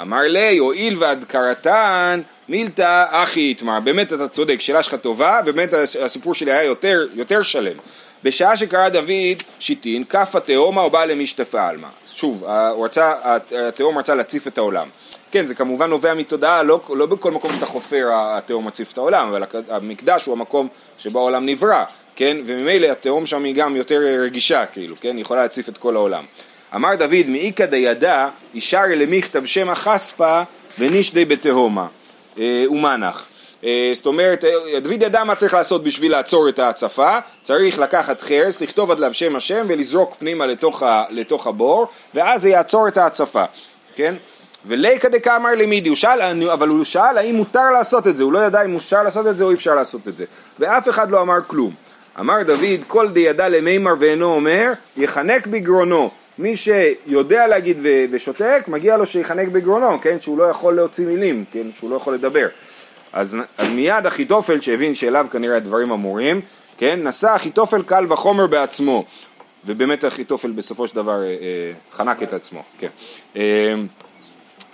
אמר 0.00 0.20
לי, 0.20 0.58
הואיל 0.58 0.96
והדקרתן 0.98 2.20
מילתא 2.48 3.04
אחי 3.10 3.50
יתמר. 3.50 3.80
באמת 3.80 4.12
אתה 4.12 4.28
צודק, 4.28 4.60
שאלה 4.60 4.82
שלך 4.82 4.94
טובה, 4.94 5.40
ובאמת 5.46 5.74
הסיפור 6.04 6.34
שלי 6.34 6.52
היה 6.52 6.64
יותר, 6.64 7.06
יותר 7.14 7.42
שלם. 7.42 7.76
בשעה 8.24 8.56
שקרא 8.56 8.88
דוד 8.88 9.42
שיטין, 9.58 10.04
כף 10.04 10.36
התהומה 10.36 10.80
ובא 10.80 11.04
למשתפה 11.04 11.68
עלמא. 11.68 11.88
שוב, 12.20 12.44
רצה, 12.84 13.12
התהום 13.68 13.98
רצה 13.98 14.14
להציף 14.14 14.46
את 14.46 14.58
העולם. 14.58 14.88
כן, 15.30 15.46
זה 15.46 15.54
כמובן 15.54 15.90
נובע 15.90 16.14
מתודעה, 16.14 16.62
לא, 16.62 16.80
לא 16.88 17.06
בכל 17.06 17.30
מקום 17.30 17.52
שאתה 17.54 17.66
חופר 17.66 18.08
התהום 18.12 18.66
מציף 18.66 18.92
את 18.92 18.98
העולם, 18.98 19.28
אבל 19.28 19.44
המקדש 19.68 20.26
הוא 20.26 20.32
המקום 20.32 20.68
שבו 20.98 21.18
העולם 21.18 21.46
נברא, 21.46 21.84
כן, 22.16 22.36
וממילא 22.46 22.86
התהום 22.86 23.26
שם 23.26 23.44
היא 23.44 23.54
גם 23.54 23.76
יותר 23.76 24.00
רגישה, 24.20 24.66
כאילו, 24.66 24.96
כן, 25.00 25.16
היא 25.16 25.20
יכולה 25.20 25.42
להציף 25.42 25.68
את 25.68 25.78
כל 25.78 25.96
העולם. 25.96 26.24
אמר 26.74 26.94
דוד, 26.94 27.26
מאיכא 27.28 27.66
דידע, 27.66 28.28
אישר 28.54 28.82
למכתב 28.96 29.44
שמא 29.44 29.74
חספא 29.74 30.42
ונשדי 30.78 31.24
בתהומה, 31.24 31.86
אה, 32.38 32.64
ומנח. 32.70 33.29
אה, 33.64 33.90
זאת 33.94 34.06
אומרת, 34.06 34.44
אה, 34.44 34.80
דוד 34.80 35.02
ידע 35.02 35.24
מה 35.24 35.34
צריך 35.34 35.54
לעשות 35.54 35.84
בשביל 35.84 36.12
לעצור 36.12 36.48
את 36.48 36.58
ההצפה, 36.58 37.18
צריך 37.42 37.78
לקחת 37.78 38.20
חרס, 38.22 38.60
לכתוב 38.60 38.90
עליו 38.90 39.14
שם 39.14 39.36
השם 39.36 39.66
ולזרוק 39.68 40.16
פנימה 40.18 40.46
לתוך, 40.46 40.82
ה, 40.82 41.04
לתוך 41.10 41.46
הבור, 41.46 41.86
ואז 42.14 42.42
זה 42.42 42.48
יעצור 42.48 42.88
את 42.88 42.96
ההצפה, 42.96 43.44
כן? 43.94 44.14
וליקא 44.66 45.08
דקאמר 45.08 45.54
למידי, 45.54 45.88
הוא 45.88 45.96
שאל, 45.96 46.42
אבל 46.52 46.68
הוא 46.68 46.84
שאל 46.84 47.18
האם 47.18 47.34
מותר 47.34 47.70
לעשות 47.70 48.06
את 48.06 48.16
זה, 48.16 48.24
הוא 48.24 48.32
לא 48.32 48.38
ידע 48.38 48.62
אם 48.62 48.70
מותר 48.70 49.02
לעשות 49.02 49.26
את 49.26 49.36
זה 49.36 49.44
או 49.44 49.50
אי 49.50 49.54
אפשר 49.54 49.74
לעשות 49.74 50.08
את 50.08 50.16
זה, 50.16 50.24
ואף 50.58 50.88
אחד 50.88 51.10
לא 51.10 51.20
אמר 51.20 51.38
כלום. 51.46 51.74
אמר 52.20 52.42
דוד, 52.42 52.80
כל 52.86 53.08
דידע 53.08 53.48
למימר 53.48 53.92
ואינו 53.98 54.34
אומר, 54.34 54.72
יחנק 54.96 55.46
בגרונו, 55.46 56.10
מי 56.38 56.56
שיודע 56.56 57.46
להגיד 57.46 57.78
ושותק, 58.10 58.64
מגיע 58.68 58.96
לו 58.96 59.06
שיחנק 59.06 59.48
בגרונו, 59.48 60.00
כן? 60.00 60.20
שהוא 60.20 60.38
לא 60.38 60.44
יכול 60.44 60.74
להוציא 60.74 61.06
מילים, 61.06 61.44
כן? 61.52 61.66
שהוא 61.78 61.90
לא 61.90 61.96
יכול 61.96 62.14
לדבר. 62.14 62.46
אז, 63.12 63.36
אז 63.58 63.70
מיד 63.70 64.06
אחיתופל 64.06 64.60
שהבין 64.60 64.94
שאליו 64.94 65.26
כנראה 65.32 65.56
הדברים 65.56 65.90
אמורים, 65.90 66.40
כן? 66.78 67.08
נשא 67.08 67.36
אחיתופל 67.36 67.82
קל 67.82 68.12
וחומר 68.12 68.46
בעצמו. 68.46 69.04
ובאמת 69.64 70.04
אחיתופל 70.04 70.50
בסופו 70.50 70.88
של 70.88 70.96
דבר 70.96 71.22
אה, 71.22 71.26
אה, 71.26 71.72
חנק 71.92 72.22
את 72.22 72.32
עצמו, 72.32 72.62
כן. 72.78 72.88
אה, 73.36 73.74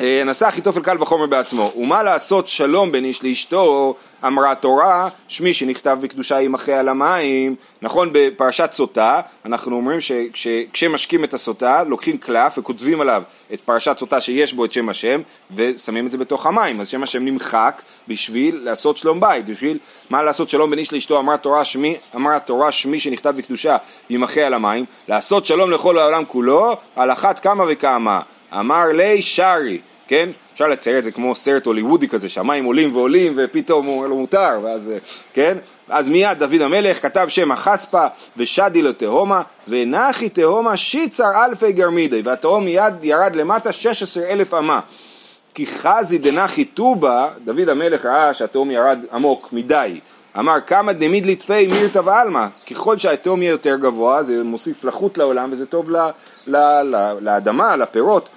אה, 0.00 0.22
נשא 0.26 0.48
אחיתופל 0.48 0.80
קל 0.80 1.02
וחומר 1.02 1.26
בעצמו. 1.26 1.72
ומה 1.76 2.02
לעשות 2.02 2.48
שלום 2.48 2.92
בין 2.92 3.04
איש 3.04 3.24
לאשתו, 3.24 3.94
אמרה 4.26 4.52
התורה, 4.52 5.08
שמי 5.28 5.52
שנכתב 5.52 5.98
בקדושה 6.00 6.40
ימחה 6.40 6.72
על 6.72 6.88
המים. 6.88 7.54
נכון, 7.82 8.08
בפרשת 8.12 8.72
סוטה, 8.72 9.20
אנחנו 9.44 9.76
אומרים 9.76 9.98
שכשמשקים 10.34 11.24
את 11.24 11.34
הסוטה, 11.34 11.82
לוקחים 11.82 12.18
קלף 12.18 12.58
וכותבים 12.58 13.00
עליו 13.00 13.22
את 13.52 13.60
פרשת 13.60 13.96
סוטה 13.98 14.20
שיש 14.20 14.52
בו 14.52 14.64
את 14.64 14.72
שם 14.72 14.88
השם, 14.88 15.20
ושמים 15.54 16.06
את 16.06 16.10
זה 16.10 16.18
בתוך 16.18 16.46
המים. 16.46 16.80
אז 16.80 16.88
שם 16.88 17.02
השם 17.02 17.24
נמחק 17.24 17.82
בשביל 18.08 18.60
לעשות 18.62 18.96
שלום 18.96 19.20
בית, 19.20 19.46
בשביל 19.46 19.78
מה 20.10 20.22
לעשות 20.22 20.48
שלום 20.48 20.70
בין 20.70 20.78
איש 20.78 20.92
לאשתו, 20.92 21.18
אמרה 21.18 21.34
התורה 21.34 21.64
שמי, 21.64 21.96
אמרה 22.16 22.36
התורה 22.36 22.72
שמי 22.72 23.00
שנכתב 23.00 23.30
בקדושה 23.36 23.76
ימחה 24.10 24.40
על 24.40 24.54
המים. 24.54 24.84
לעשות 25.08 25.46
שלום 25.46 25.70
לכל 25.70 25.98
העולם 25.98 26.24
כולו, 26.24 26.76
על 26.96 27.12
אחת 27.12 27.38
כמה 27.38 27.64
וכמה. 27.68 28.20
אמר 28.52 28.84
לי 28.92 29.22
שרי, 29.22 29.80
כן? 30.08 30.28
אפשר 30.52 30.66
לצייר 30.66 30.98
את 30.98 31.04
זה 31.04 31.10
כמו 31.10 31.34
סרט 31.34 31.66
הוליוודי 31.66 32.08
כזה, 32.08 32.28
שהמים 32.28 32.64
עולים 32.64 32.96
ועולים 32.96 33.32
ופתאום 33.36 33.86
הוא 33.86 34.06
לו 34.06 34.16
מותר, 34.16 34.60
ואז, 34.62 34.92
כן? 35.34 35.58
אז 35.88 36.08
מיד 36.08 36.38
דוד 36.38 36.60
המלך 36.60 37.02
כתב 37.02 37.26
שם 37.28 37.52
החספה 37.52 38.06
ושדי 38.36 38.82
לו 38.82 38.92
תהומה 38.92 39.42
ונחי 39.68 40.28
תהומה 40.28 40.76
שיצר 40.76 41.44
אלפי 41.44 41.72
גרמידי 41.72 42.22
והתהום 42.24 42.64
מיד 42.64 42.94
ירד 43.02 43.36
למטה 43.36 43.72
16 43.72 44.24
אלף 44.24 44.54
אמה 44.54 44.80
כי 45.54 45.66
חזי 45.66 46.18
דנחי 46.18 46.64
טובה, 46.64 47.28
דוד 47.44 47.68
המלך 47.68 48.06
ראה 48.06 48.34
שהתהום 48.34 48.70
ירד 48.70 48.98
עמוק 49.12 49.48
מדי 49.52 50.00
אמר 50.38 50.56
כמה 50.66 50.92
דמיד 50.92 51.26
ליטפי 51.26 51.66
מירתא 51.66 52.00
ועלמא 52.04 52.46
ככל 52.70 52.98
שהתהום 52.98 53.42
יהיה 53.42 53.50
יותר 53.50 53.76
גבוה 53.76 54.22
זה 54.22 54.42
מוסיף 54.44 54.84
לחות 54.84 55.18
לעולם 55.18 55.52
וזה 55.52 55.66
טוב 55.66 55.90
ל, 55.90 55.96
ל, 56.46 56.56
ל, 56.56 57.12
לאדמה, 57.20 57.76
לפירות 57.76 58.28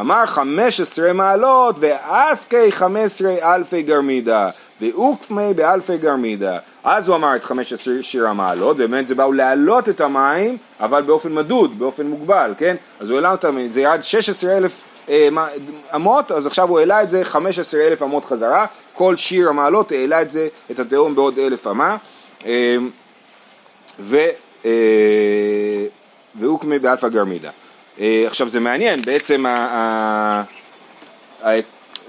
אמר 0.00 0.26
חמש 0.26 0.80
עשרה 0.80 1.12
מעלות 1.12 1.76
ואסקי 1.80 2.72
חמש 2.72 3.02
עשרה 3.04 3.54
אלפי 3.54 3.82
גרמידה 3.82 4.50
ואוקפמי 4.80 5.54
באלפי 5.54 5.98
גרמידה 5.98 6.58
אז 6.84 7.08
הוא 7.08 7.16
אמר 7.16 7.36
את 7.36 7.44
חמש 7.44 7.72
עשרה 7.72 7.94
שיר 8.02 8.28
המעלות 8.28 8.76
ובאמת 8.76 9.08
זה 9.08 9.14
באו 9.14 9.32
להעלות 9.32 9.88
את 9.88 10.00
המים 10.00 10.56
אבל 10.80 11.02
באופן 11.02 11.34
מדוד, 11.34 11.78
באופן 11.78 12.06
מוגבל, 12.06 12.54
כן? 12.58 12.76
אז 13.00 13.10
הוא 13.10 13.16
העלה 13.16 13.32
אותם, 13.32 13.68
זה 13.70 13.80
ירד 13.80 14.00
עשרה 14.28 14.56
אלף 14.56 14.84
אה, 15.08 15.28
אמות, 15.94 16.32
אז 16.32 16.46
עכשיו 16.46 16.68
הוא 16.68 16.78
העלה 16.78 17.02
את 17.02 17.10
זה 17.10 17.24
חמש 17.24 17.58
עשרה 17.58 17.86
אלף 17.86 18.02
אמות 18.02 18.24
חזרה, 18.24 18.66
כל 18.94 19.16
שיר 19.16 19.48
המעלות 19.48 19.92
העלה 19.92 20.22
את 20.22 20.30
זה, 20.30 20.48
את 20.70 20.78
התהום 20.78 21.14
בעוד 21.14 21.38
אלף 21.38 21.66
אמה 21.66 21.96
אה. 22.46 22.76
אה, 24.64 24.70
ואוקמי 26.40 26.78
באלפא 26.78 27.08
גרמידה 27.08 27.50
עכשיו 28.00 28.48
זה 28.48 28.60
מעניין, 28.60 29.02
בעצם 29.02 29.44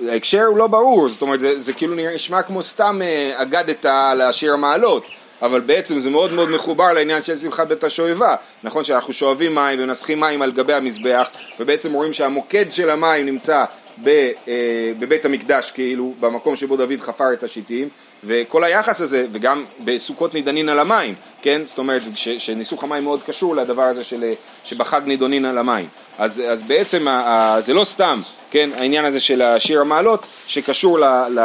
ההקשר 0.08 0.43
הוא 0.43 0.58
לא 0.58 0.67
ברור, 0.67 1.08
זאת 1.08 1.21
אומרת 1.21 1.39
זה, 1.39 1.60
זה 1.60 1.73
כאילו 1.73 1.95
נשמע 2.15 2.41
כמו 2.41 2.63
סתם 2.63 3.00
אה, 3.02 3.34
אגדת 3.36 3.86
על 3.86 4.21
השיר 4.21 4.54
המעלות, 4.54 5.04
אבל 5.41 5.60
בעצם 5.60 6.00
זה 6.00 6.10
מאוד 6.10 6.34
מאוד 6.34 6.50
מחובר 6.50 6.93
לעניין 6.93 7.23
של 7.23 7.36
שמחת 7.36 7.67
בית 7.67 7.84
השואבה, 7.84 8.36
נכון 8.63 8.84
שאנחנו 8.84 9.13
שואבים 9.13 9.56
מים 9.56 9.80
ומנסחים 9.80 10.19
מים 10.19 10.41
על 10.41 10.52
גבי 10.52 10.73
המזבח 10.73 11.30
ובעצם 11.60 11.93
רואים 11.93 12.13
שהמוקד 12.13 12.65
של 12.71 12.89
המים 12.89 13.26
נמצא 13.26 13.65
ב, 14.04 14.10
אה, 14.47 14.91
בבית 15.00 15.26
המקדש 15.26 15.71
כאילו, 15.71 16.13
במקום 16.19 16.56
שבו 16.56 16.78
דוד 16.78 17.02
חפר 17.02 17.34
את 17.34 17.43
השיטים 17.43 17.89
וכל 18.23 18.63
היחס 18.63 19.01
הזה, 19.01 19.25
וגם 19.32 19.65
בסוכות 19.86 20.34
נידנין 20.34 20.69
על 20.69 20.80
המים, 20.80 21.15
כן? 21.41 21.62
זאת 21.65 21.77
אומרת 21.77 22.01
ש, 22.15 22.30
שניסוך 22.30 22.84
המים 22.84 23.03
מאוד 23.03 23.23
קשור 23.23 23.56
לדבר 23.56 23.84
הזה 23.84 24.03
של, 24.03 24.34
שבחג 24.63 25.01
נידונין 25.06 25.45
על 25.45 25.58
המים. 25.58 25.88
אז, 26.17 26.43
אז 26.49 26.63
בעצם 26.63 27.08
ה, 27.08 27.12
ה, 27.12 27.62
זה 27.62 27.73
לא 27.73 27.84
סתם, 27.84 28.21
כן? 28.51 28.69
העניין 28.77 29.06
הזה 29.06 29.19
של 29.19 29.41
השיר 29.41 29.82
המעלות, 29.82 30.27
שקשור 30.47 30.99
ל, 30.99 31.03
ל, 31.30 31.39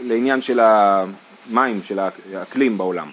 לעניין 0.00 0.42
של 0.42 0.60
המים, 0.62 1.80
של 1.84 1.98
האקלים 2.34 2.78
בעולם. 2.78 3.10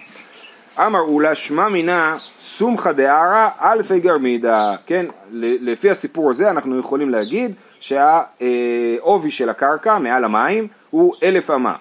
אמר 0.78 1.00
אולה 1.00 1.34
שמע 1.34 1.68
מינה 1.68 2.16
סומכא 2.40 2.92
דערא 2.92 3.48
אלפי 3.62 4.00
גרמידה, 4.00 4.74
כן? 4.86 5.06
לפי 5.32 5.90
הסיפור 5.90 6.30
הזה 6.30 6.50
אנחנו 6.50 6.78
יכולים 6.78 7.10
להגיד 7.10 7.54
שהעובי 7.80 9.30
של 9.30 9.48
הקרקע 9.48 9.98
מעל 9.98 10.24
המים 10.24 10.68
הוא 10.90 11.14
אלף 11.22 11.50
אמה. 11.50 11.74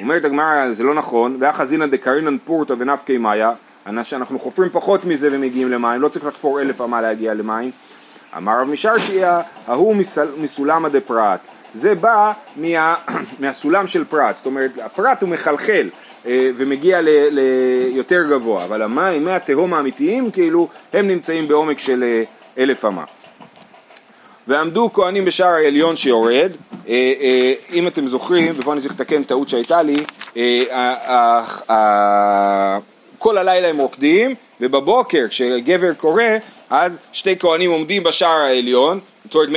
אומרת 0.00 0.24
הגמרא 0.24 0.72
זה 0.72 0.82
לא 0.82 0.94
נכון, 0.94 1.36
ואחזינא 1.40 1.86
דקרינן 1.86 2.36
פורתא 2.44 2.74
ונפקי 2.78 3.18
מאיה, 3.18 3.52
אנחנו 3.86 4.38
חופרים 4.38 4.70
פחות 4.72 5.04
מזה 5.04 5.28
ומגיעים 5.32 5.70
למים, 5.70 6.02
לא 6.02 6.08
צריך 6.08 6.24
לחפור 6.24 6.60
אלף 6.60 6.80
אמה 6.80 7.00
להגיע 7.00 7.34
למים. 7.34 7.70
אמר 8.36 8.60
רב 8.60 8.68
משרשיה, 8.68 9.40
ההוא 9.66 9.96
מסולמא 10.36 10.88
דפרט. 10.88 11.40
זה 11.74 11.94
בא 11.94 12.32
מה, 12.56 12.94
מהסולם 13.40 13.86
של 13.86 14.04
פרט, 14.04 14.36
זאת 14.36 14.46
אומרת 14.46 14.70
הפרט 14.78 15.22
הוא 15.22 15.28
מחלחל 15.28 15.88
אה, 16.26 16.50
ומגיע 16.56 17.00
ליותר 17.30 18.22
גבוה, 18.30 18.64
אבל 18.64 18.82
המים, 18.82 19.24
מי 19.24 19.32
התהום 19.32 19.74
האמיתיים 19.74 20.30
כאילו 20.30 20.68
הם 20.92 21.08
נמצאים 21.08 21.48
בעומק 21.48 21.78
של 21.78 22.02
אה, 22.02 22.22
אלף 22.58 22.84
אמה. 22.84 23.04
ועמדו 24.48 24.92
כהנים 24.92 25.24
בשער 25.24 25.54
העליון 25.54 25.96
שיורד, 25.96 26.52
אם 27.72 27.86
אתם 27.86 28.08
זוכרים, 28.08 28.52
ופה 28.56 28.72
אני 28.72 28.80
צריך 28.80 28.94
לתקן 28.94 29.22
טעות 29.22 29.48
שהייתה 29.48 29.82
לי, 29.82 29.96
אה, 30.36 31.44
כל 33.18 33.38
הלילה 33.38 33.68
הם 33.68 33.78
רוקדים, 33.78 34.34
ובבוקר 34.60 35.24
כשגבר 35.30 35.94
קורא, 35.94 36.22
אז 36.70 36.98
שתי 37.12 37.38
כהנים 37.38 37.70
עומדים 37.70 38.02
בשער 38.02 38.38
העליון, 38.38 39.00
זאת 39.24 39.34
אומרת. 39.34 39.48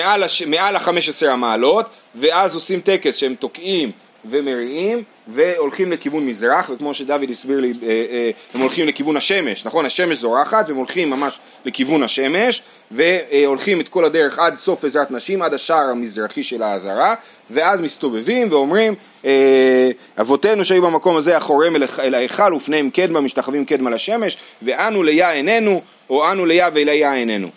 מעל 0.48 0.76
ה-15 0.76 1.30
המעלות, 1.30 1.86
ואז 2.16 2.56
עושים 2.56 2.80
טקס 2.80 3.16
שהם 3.16 3.36
תוקעים 3.36 3.92
ומריעים 4.26 5.04
והולכים 5.28 5.92
לכיוון 5.92 6.26
מזרח 6.26 6.70
וכמו 6.70 6.94
שדוד 6.94 7.30
הסביר 7.30 7.60
לי 7.60 7.74
אה, 7.84 7.88
אה, 7.88 8.30
הם 8.54 8.62
הולכים 8.62 8.88
לכיוון 8.88 9.18
השמש 9.18 9.66
נכון? 9.66 9.86
השמש 9.86 10.18
זורחת 10.18 10.66
והם 10.68 10.78
הולכים 10.78 11.10
ממש 11.10 11.40
לכיוון 11.66 12.04
השמש 12.04 12.62
והולכים 12.92 13.82
את 13.82 13.88
כל 13.88 14.06
הדרך 14.06 14.40
עד 14.40 14.58
סוף 14.58 14.86
עזרת 14.86 15.12
נשים 15.12 15.42
עד 15.42 15.54
השער 15.54 15.90
המזרחי 15.90 16.44
של 16.44 16.64
העזרה 16.64 17.16
ואז 17.52 17.82
מסתובבים 17.82 18.52
ואומרים 18.52 18.96
אה, 19.26 19.92
אבותינו 20.22 20.66
שהיו 20.66 20.82
במקום 20.82 21.16
הזה 21.16 21.38
אחוריהם 21.38 21.76
אל 22.00 22.16
ההיכל 22.16 22.54
ופניהם 22.54 22.90
קדמה 22.90 23.22
משתחווים 23.22 23.66
קדמה 23.66 23.90
לשמש 23.90 24.38
ואנו 24.62 25.04
ליה 25.04 25.32
עינינו 25.32 25.82
או 26.10 26.32
אנו 26.32 26.46
ליה 26.46 26.70
ואליה 26.74 27.14
עינינו 27.14 27.50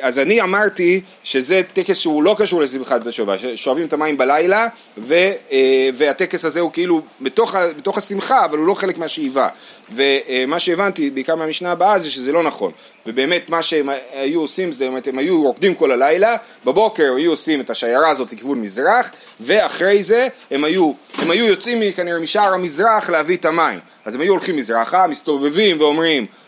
אז 0.00 0.18
אני 0.18 0.40
אמרתי 0.40 1.00
שזה 1.24 1.60
טקס 1.72 1.98
שהוא 1.98 2.22
לא 2.22 2.34
קשור 2.38 2.60
לשמחת 2.60 3.06
השואבה, 3.06 3.34
שואבים 3.54 3.86
את 3.86 3.92
המים 3.92 4.16
בלילה 4.16 4.68
ו, 4.98 5.14
אה, 5.52 5.88
והטקס 5.94 6.44
הזה 6.44 6.60
הוא 6.60 6.72
כאילו 6.72 7.02
בתוך, 7.20 7.54
בתוך 7.76 7.98
השמחה 7.98 8.44
אבל 8.44 8.58
הוא 8.58 8.66
לא 8.66 8.74
חלק 8.74 8.98
מהשאיבה. 8.98 9.48
ומה 9.92 10.58
שהבנתי 10.58 11.10
בעיקר 11.10 11.34
מהמשנה 11.34 11.72
הבאה 11.72 11.98
זה 11.98 12.10
שזה 12.10 12.32
לא 12.32 12.42
נכון. 12.42 12.72
ובאמת 13.06 13.50
מה 13.50 13.62
שהם 13.62 13.88
היו 14.12 14.40
עושים 14.40 14.72
זה 14.72 14.84
באמת 14.84 15.06
הם 15.06 15.18
היו 15.18 15.42
רוקדים 15.42 15.74
כל 15.74 15.92
הלילה 15.92 16.36
בבוקר 16.64 17.14
היו 17.16 17.30
עושים 17.30 17.60
את 17.60 17.70
השיירה 17.70 18.10
הזאת 18.10 18.32
לכיוון 18.32 18.60
מזרח 18.60 19.12
ואחרי 19.40 20.02
זה 20.02 20.28
הם 20.50 20.64
היו, 20.64 20.92
הם 21.18 21.30
היו 21.30 21.46
יוצאים 21.46 21.92
כנראה 21.92 22.18
משער 22.18 22.54
המזרח 22.54 23.10
להביא 23.10 23.36
את 23.36 23.44
המים. 23.44 23.78
אז 24.04 24.14
הם 24.14 24.20
היו 24.20 24.32
הולכים 24.32 24.56
מזרחה 24.56 25.06
מסתובבים 25.06 25.80
ואומרים 25.80 26.22
אה, 26.22 26.45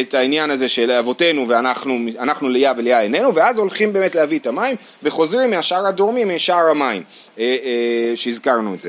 את 0.00 0.14
העניין 0.14 0.50
הזה 0.50 0.68
של 0.68 0.90
אבותינו 0.90 1.48
ואנחנו 1.48 2.48
ליה 2.48 2.72
וליה 2.76 3.00
איננו 3.00 3.34
ואז 3.34 3.58
הולכים 3.58 3.92
באמת 3.92 4.14
להביא 4.14 4.38
את 4.38 4.46
המים 4.46 4.76
וחוזרים 5.02 5.50
מהשער 5.50 5.86
הדרומי 5.86 6.24
משער 6.24 6.70
המים 6.70 7.02
אה, 7.38 7.44
אה, 7.44 8.12
שהזכרנו 8.16 8.74
את 8.74 8.80
זה. 8.80 8.88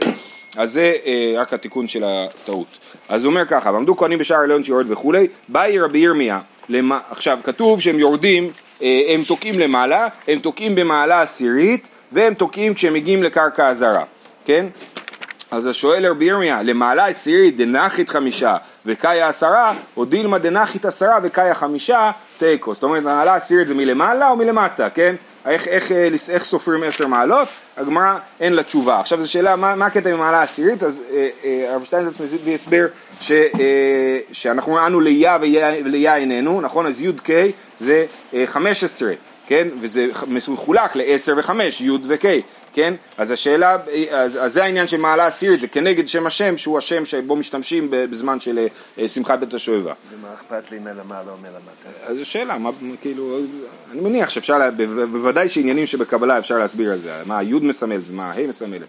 אז 0.58 0.72
זה 0.72 0.96
רק 1.36 1.54
התיקון 1.54 1.88
של 1.88 2.04
הטעות. 2.04 2.68
אז 3.10 3.24
הוא 3.24 3.32
אומר 3.32 3.46
ככה 3.46 3.72
ועמדו 3.72 3.98
כהנים 3.98 4.20
בשער 4.20 4.40
עליון 4.40 4.64
שיורד 4.64 4.92
וכולי 4.92 5.28
באי 5.50 5.80
רבי 5.80 6.00
ירמיה 6.00 6.40
למה, 6.70 7.00
עכשיו 7.10 7.40
כתוב 7.44 7.82
שהם 7.82 8.00
יורדים 8.00 8.52
הם 8.82 9.24
תוקעים 9.28 9.60
למעלה 9.60 10.08
הם 10.28 10.40
תוקעים 10.40 10.76
במעלה 10.76 11.22
עשירית 11.22 11.88
והם 12.12 12.34
תוקעים 12.34 12.74
כשהם 12.74 12.94
מגיעים 12.94 13.24
לקרקע 13.24 13.68
הזרה 13.68 14.04
כן 14.46 14.66
אז 15.52 15.68
השואל 15.68 16.06
רבי 16.06 16.26
ירמיה, 16.26 16.62
למעלה 16.64 17.06
עשירית 17.06 17.58
דנחית 17.58 18.10
חמישה 18.10 18.58
וקאיה 18.86 19.28
עשרה, 19.28 19.74
או 19.98 20.06
דילמה 20.06 20.38
דנחית 20.38 20.86
עשרה 20.86 21.20
וקאיה 21.24 21.56
חמישה, 21.56 22.12
תיקו. 22.38 22.74
זאת 22.74 22.84
אומרת, 22.84 23.04
מעלה 23.04 23.36
עשירית 23.36 23.68
זה 23.68 23.74
מלמעלה 23.74 24.30
או 24.30 24.36
מלמטה, 24.36 24.90
כן? 24.90 25.16
איך, 25.46 25.68
איך, 25.68 25.92
אה, 25.92 26.08
איך 26.30 26.44
סופרים 26.44 26.84
עשר 26.84 27.08
מעלות, 27.08 27.48
הגמרא 27.78 28.18
אין 28.40 28.54
לה 28.54 28.64
תשובה. 28.64 29.00
עכשיו 29.00 29.22
זו 29.22 29.32
שאלה, 29.32 29.56
מה, 29.56 29.76
מה 29.76 29.86
הקטע 29.86 30.10
עם 30.10 30.16
המעלה 30.16 30.40
העשירית? 30.40 30.84
אז 30.84 31.02
אה, 31.14 31.30
אה, 31.44 31.74
הרב 31.74 31.84
שטיינזרץ 31.84 32.20
מביא 32.20 32.54
הסבר 32.54 32.86
ש, 33.22 33.32
שאנחנו 34.32 34.86
אנו 34.88 35.00
ליה 35.00 35.38
וליה 35.86 36.16
איננו, 36.16 36.62
נכון? 36.62 36.86
אז 36.86 37.02
י"ק 37.02 37.30
זה 37.80 38.06
15, 38.46 39.14
כן? 39.52 39.68
וזה 39.80 40.08
מחולק 40.48 40.96
ל-10 40.96 41.32
ו-5, 41.38 41.52
י' 41.80 41.92
ו-K. 41.92 42.26
כן? 42.74 42.94
אז 43.18 43.32
השאלה, 43.32 43.78
אז, 44.12 44.46
אז 44.46 44.54
זה 44.54 44.64
העניין 44.64 44.88
של 44.88 44.98
מעלה 44.98 45.28
עשירית, 45.28 45.62
זה 45.62 45.68
כנגד 45.68 46.08
שם 46.08 46.26
השם, 46.26 46.58
שהוא 46.58 46.78
השם 46.78 47.06
שבו 47.06 47.36
משתמשים 47.36 47.88
בזמן 47.90 48.40
של 48.40 48.68
אה, 49.00 49.08
שמחת 49.08 49.40
בית 49.40 49.54
השואבה. 49.54 49.94
ומה 50.12 50.28
אכפת 50.34 50.72
לי 50.72 50.80
מלמעלה 50.80 51.32
או 51.32 51.38
מלמטה? 51.38 52.08
אז 52.08 52.18
זו 52.18 52.26
שאלה, 52.26 52.58
מה, 52.58 52.70
כאילו, 53.02 53.40
אני 53.92 54.02
מניח 54.02 54.30
שאפשר, 54.30 54.58
לה, 54.58 54.72
בוודאי 55.12 55.50
שעניינים 55.50 55.88
שבקבלה 55.88 56.38
אפשר 56.38 56.58
להסביר 56.58 56.92
על 56.92 56.98
זה, 56.98 57.14
מה 57.26 57.38
הי' 57.38 57.54
מסמלת 57.54 58.02
ומה 58.08 58.32
ה' 58.32 58.48
מסמלת. 58.48 58.88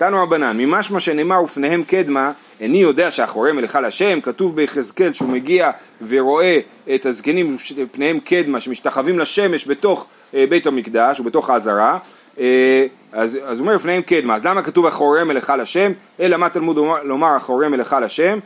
תנו 0.00 0.22
רבנן, 0.22 0.56
ממשמע 0.58 1.00
שנאמר 1.00 1.42
ופניהם 1.44 1.84
קדמה, 1.84 2.32
איני 2.60 2.78
יודע 2.78 3.10
שאחורי 3.10 3.52
מלאכה 3.52 3.80
לשם, 3.80 4.20
כתוב 4.20 4.56
ביחזקאל 4.56 5.12
שהוא 5.12 5.28
מגיע 5.28 5.70
ורואה 6.08 6.58
את 6.94 7.06
הזקנים 7.06 7.56
פניהם 7.92 8.20
קדמה 8.20 8.60
שמשתחווים 8.60 9.18
לשמש 9.18 9.68
בתוך 9.68 10.06
אה, 10.34 10.44
בית 10.48 10.66
המקדש 10.66 11.20
ובתוך 11.20 11.50
העזרה, 11.50 11.98
אה, 12.38 12.86
אז, 13.12 13.38
אז 13.44 13.58
הוא 13.58 13.64
אומר 13.64 13.76
לפניהם 13.76 14.02
קדמה, 14.02 14.34
אז 14.34 14.46
למה 14.46 14.62
כתוב 14.62 14.86
אחורי 14.86 15.24
מלאכה 15.24 15.56
לשם? 15.56 15.92
אלא 16.20 16.36
מה 16.36 16.48
תלמוד 16.48 16.76
לומר 17.04 17.36
אחורי 17.36 17.68
מלאכה 17.68 18.00
לשם? 18.00 18.38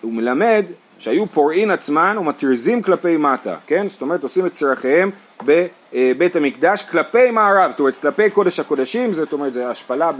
הוא 0.00 0.12
מלמד 0.12 0.64
שהיו 0.98 1.26
פורעין 1.26 1.70
עצמן 1.70 2.16
ומתריזים 2.18 2.82
כלפי 2.82 3.16
מטה, 3.16 3.54
כן? 3.66 3.88
זאת 3.88 4.02
אומרת 4.02 4.22
עושים 4.22 4.46
את 4.46 4.52
צרכיהם 4.52 5.10
בבית 5.42 6.36
המקדש 6.36 6.82
כלפי 6.82 7.30
מערב, 7.30 7.70
זאת 7.70 7.80
אומרת 7.80 7.96
כלפי 8.02 8.30
קודש 8.30 8.60
הקודשים, 8.60 9.12
זאת 9.12 9.32
אומרת 9.32 9.52
זו 9.52 9.62
השפלה 9.62 10.10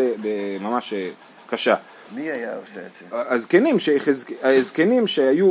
ממש 0.61 0.93
אה, 0.93 1.09
קשה. 1.51 1.75
מי 2.15 2.23
היה 2.23 2.57
עושה 2.57 2.81
את 2.81 3.11
זה? 3.11 3.37
הזקנים 4.43 5.07
שהיו 5.07 5.51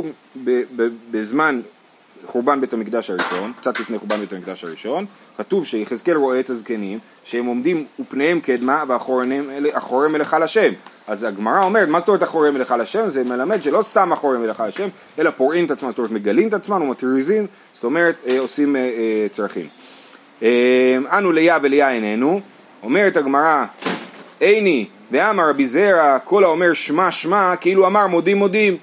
בזמן 1.10 1.60
חורבן 2.26 2.60
בית 2.60 2.72
המקדש 2.72 3.10
הראשון, 3.10 3.52
קצת 3.60 3.80
לפני 3.80 3.98
חורבן 3.98 4.20
בית 4.20 4.32
המקדש 4.32 4.64
הראשון, 4.64 5.06
כתוב 5.38 5.66
שיחזקאל 5.66 6.16
רואה 6.16 6.40
את 6.40 6.50
הזקנים 6.50 6.98
שהם 7.24 7.46
עומדים 7.46 7.86
ופניהם 8.00 8.40
קדמה 8.40 8.84
ואחוריהם 8.88 10.12
מלאכה 10.12 10.38
לשם. 10.38 10.72
אז 11.06 11.24
הגמרא 11.24 11.62
אומרת, 11.64 11.88
מה 11.88 11.98
זאת 11.98 12.08
אומרת 12.08 12.22
אחוריהם 12.22 12.54
מלאכה 12.54 12.76
לשם? 12.76 13.10
זה 13.10 13.24
מלמד 13.24 13.62
שלא 13.62 13.82
סתם 13.82 14.12
אחוריהם 14.12 14.42
מלאכה 14.42 14.66
לשם, 14.66 14.88
אלא 15.18 15.30
פורעים 15.30 15.64
את 15.64 15.70
עצמם, 15.70 15.90
זאת 15.90 15.98
אומרת 15.98 16.10
מגלים 16.10 16.48
את 16.48 16.54
עצמם 16.54 16.82
ומטריזים, 16.82 17.46
זאת 17.74 17.84
אומרת 17.84 18.16
אה, 18.26 18.38
עושים 18.38 18.76
אה, 18.76 18.80
אה, 18.80 19.26
צרכים. 19.32 19.66
אנו 21.12 21.32
ליה 21.32 21.58
וליה 21.62 21.90
איננו, 21.90 22.40
אומרת 22.82 23.16
הגמרא, 23.16 23.64
איני 24.40 24.86
ואמר 25.10 25.48
רבי 25.48 25.66
זרע, 25.66 26.18
כל 26.18 26.44
האומר 26.44 26.72
שמע 26.72 27.10
שמע, 27.10 27.56
כאילו 27.56 27.86
אמר 27.86 28.06
מודים 28.06 28.36
מודים. 28.36 28.76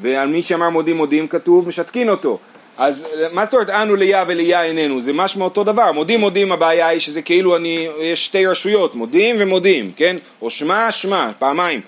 ועל 0.00 0.28
מי 0.28 0.42
שאמר 0.42 0.70
מודים 0.70 0.96
מודים 0.96 1.28
כתוב 1.28 1.68
משתקין 1.68 2.08
אותו. 2.08 2.38
אז 2.78 3.06
מה 3.32 3.44
זאת 3.44 3.54
אומרת 3.54 3.70
אנו 3.70 3.96
ליה 3.96 4.24
וליה 4.28 4.64
איננו? 4.64 5.00
זה 5.00 5.12
משמע 5.12 5.44
אותו 5.44 5.64
דבר. 5.64 5.92
מודים 5.92 6.20
מודים 6.20 6.52
הבעיה 6.52 6.88
היא 6.88 7.00
שזה 7.00 7.22
כאילו 7.22 7.56
אני, 7.56 7.88
יש 8.00 8.26
שתי 8.26 8.46
רשויות, 8.46 8.94
מודים 8.94 9.36
ומודים, 9.38 9.92
כן? 9.96 10.16
או 10.42 10.50
שמע 10.50 10.90
שמע, 10.90 11.30
פעמיים. 11.38 11.80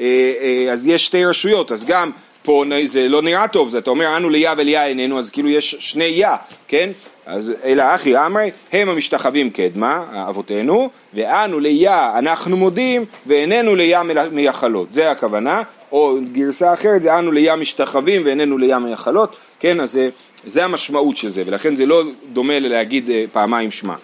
אה, 0.00 0.32
אה, 0.40 0.72
אז 0.72 0.86
יש 0.86 1.06
שתי 1.06 1.24
רשויות, 1.24 1.72
אז 1.72 1.84
גם 1.84 2.10
פה 2.42 2.64
זה 2.84 3.08
לא 3.08 3.22
נראה 3.22 3.48
טוב, 3.48 3.76
אתה 3.76 3.90
אומר 3.90 4.16
אנו 4.16 4.28
ליה 4.28 4.54
וליה 4.56 4.86
איננו, 4.86 5.18
אז 5.18 5.30
כאילו 5.30 5.48
יש 5.48 5.76
שני 5.78 6.04
יה, 6.04 6.36
כן? 6.68 6.90
אז 7.26 7.52
אלא 7.64 7.82
אחי 7.94 8.16
אמרי, 8.16 8.50
הם 8.72 8.88
המשתחווים 8.88 9.50
קדמה, 9.50 10.04
אבותינו, 10.28 10.90
ואנו 11.14 11.60
ליה 11.60 12.18
אנחנו 12.18 12.56
מודים, 12.56 13.04
ואיננו 13.26 13.74
ליה 13.74 14.02
מייחלות. 14.32 14.94
זה 14.94 15.10
הכוונה, 15.10 15.62
או 15.92 16.16
גרסה 16.32 16.74
אחרת 16.74 17.02
זה 17.02 17.18
אנו 17.18 17.32
ליה 17.32 17.56
משתחווים 17.56 18.22
ואיננו 18.24 18.58
ליה 18.58 18.78
מייחלות, 18.78 19.36
כן, 19.60 19.80
אז 19.80 19.92
זה, 19.92 20.08
זה 20.44 20.64
המשמעות 20.64 21.16
של 21.16 21.30
זה, 21.30 21.42
ולכן 21.46 21.74
זה 21.74 21.86
לא 21.86 22.02
דומה 22.32 22.58
ללהגיד 22.58 23.10
אה, 23.10 23.24
פעמיים 23.32 23.70
שמע. 23.70 23.94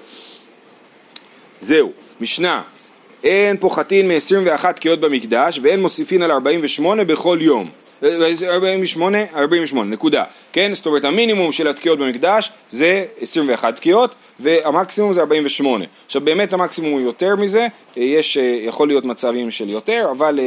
זהו, 1.61 1.93
משנה, 2.21 2.63
אין 3.25 3.57
פוחתין 3.57 4.09
מ-21 4.09 4.73
תקיעות 4.73 5.01
במקדש 5.01 5.61
ואין 5.63 5.83
מוסיפין 5.83 6.23
על 6.23 6.31
48 6.31 7.05
בכל 7.05 7.39
יום. 7.41 7.71
48, 8.05 9.19
48, 9.35 9.91
נקודה, 9.91 10.25
כן? 10.53 10.71
זאת 10.75 10.87
אומרת 10.87 11.05
המינימום 11.05 11.53
של 11.53 11.69
התקיעות 11.69 11.99
במקדש 11.99 12.51
זה 12.71 13.05
21 13.21 13.77
תקיעות 13.77 14.15
והמקסימום 14.41 15.13
זה 15.13 15.21
48. 15.21 15.85
עכשיו 16.07 16.23
באמת 16.23 16.53
המקסימום 16.53 16.93
הוא 16.93 17.01
יותר 17.01 17.37
מזה, 17.37 17.67
אה, 17.97 18.03
יש, 18.03 18.37
אה, 18.37 18.43
יכול 18.43 18.89
להיות 18.89 19.05
מצבים 19.05 19.51
של 19.51 19.69
יותר, 19.69 20.09
אבל 20.11 20.41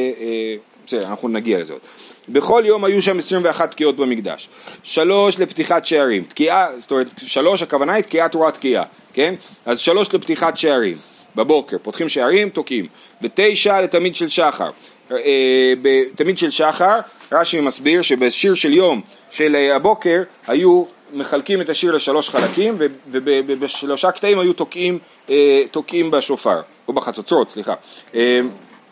בסדר, 0.85 1.07
אנחנו 1.07 1.29
נגיע 1.29 1.59
לזה 1.59 1.73
עוד. 1.73 1.81
בכל 2.29 2.63
יום 2.65 2.83
היו 2.83 3.01
שם 3.01 3.17
21 3.17 3.71
תקיעות 3.71 3.95
במקדש. 3.95 4.49
שלוש 4.83 5.39
לפתיחת 5.39 5.85
שערים, 5.85 6.23
תקיעה, 6.23 6.67
זאת 6.79 6.91
אומרת, 6.91 7.07
שלוש 7.17 7.61
הכוונה 7.61 7.93
היא 7.93 8.03
תקיעה 8.03 8.29
תרועת 8.29 8.53
תקיעה, 8.53 8.83
כן? 9.13 9.35
אז 9.65 9.79
שלוש 9.79 10.15
לפתיחת 10.15 10.57
שערים, 10.57 10.97
בבוקר, 11.35 11.77
פותחים 11.81 12.09
שערים, 12.09 12.49
תוקעים. 12.49 12.87
ותשע 13.21 13.81
לתמיד 13.81 14.15
של 14.15 14.29
שחר. 14.29 14.69
אה, 15.11 15.73
בתמיד 15.81 16.37
של 16.37 16.51
שחר, 16.51 16.99
רש"י 17.31 17.61
מסביר 17.61 18.01
שבשיר 18.01 18.55
של 18.55 18.73
יום 18.73 19.01
של 19.31 19.55
אה, 19.55 19.75
הבוקר 19.75 20.23
היו 20.47 20.83
מחלקים 21.13 21.61
את 21.61 21.69
השיר 21.69 21.95
לשלוש 21.95 22.29
חלקים 22.29 22.75
ובשלושה 23.07 24.11
קטעים 24.11 24.39
היו 24.39 24.53
תוקעים, 24.53 24.99
אה, 25.29 25.63
תוקעים 25.71 26.11
בשופר, 26.11 26.61
או 26.87 26.93
בחצוצרות, 26.93 27.51
סליחה. 27.51 27.73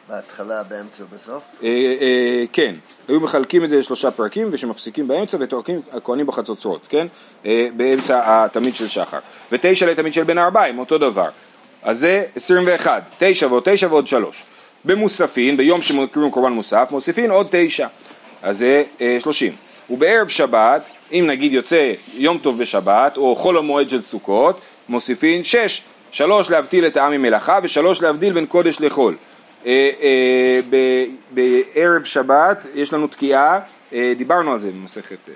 בהתחלה, 0.09 0.63
באמצע 0.63 1.03
ובסוף? 1.03 1.61
כן, 2.53 2.75
היו 3.07 3.19
מחלקים 3.19 3.63
את 3.63 3.69
זה 3.69 3.77
לשלושה 3.77 4.11
פרקים 4.11 4.47
ושמפסיקים 4.51 5.07
באמצע 5.07 5.37
ותוקעים 5.39 5.81
הכהנים 5.91 6.27
בחצוצרות, 6.27 6.81
כן? 6.89 7.07
באמצע 7.77 8.21
התמיד 8.25 8.75
של 8.75 8.87
שחר. 8.87 9.19
ותשע 9.51 9.85
לתמיד 9.85 10.13
של 10.13 10.23
בן 10.23 10.37
הארבעים, 10.37 10.79
אותו 10.79 10.97
דבר. 10.97 11.29
אז 11.83 11.99
זה 11.99 12.23
עשרים 12.35 12.63
ואחד, 12.65 13.01
תשע 13.17 13.47
ועוד 13.47 13.63
תשע 13.65 13.87
ועוד 13.87 14.07
שלוש. 14.07 14.43
במוספין, 14.85 15.57
ביום 15.57 15.81
שמקריבים 15.81 16.31
קורבן 16.31 16.53
מוסף, 16.53 16.87
מוסיפין 16.91 17.31
עוד 17.31 17.47
תשע, 17.51 17.87
אז 18.41 18.57
זה 18.57 18.83
שלושים. 19.19 19.53
ובערב 19.89 20.27
שבת, 20.27 20.81
אם 21.11 21.23
נגיד 21.27 21.53
יוצא 21.53 21.93
יום 22.13 22.37
טוב 22.37 22.61
בשבת, 22.61 23.17
או 23.17 23.35
חול 23.35 23.57
המועד 23.57 23.89
של 23.89 24.01
סוכות, 24.01 24.59
מוסיפין 24.89 25.43
שש. 25.43 25.83
שלוש 26.11 26.49
להבדיל 26.49 26.87
את 26.87 26.97
העם 26.97 27.11
ממלאכה 27.11 27.59
ושלוש 27.63 28.01
להבדיל 28.01 28.33
בין 28.33 28.45
קודש 28.45 28.81
לחול. 28.81 29.15
אה, 29.65 29.89
אה, 30.01 30.59
בערב 31.31 32.03
שבת 32.03 32.65
יש 32.75 32.93
לנו 32.93 33.07
תקיעה, 33.07 33.59
אה, 33.93 34.13
דיברנו 34.17 34.53
על 34.53 34.59
זה 34.59 34.71
במסכת 34.71 35.29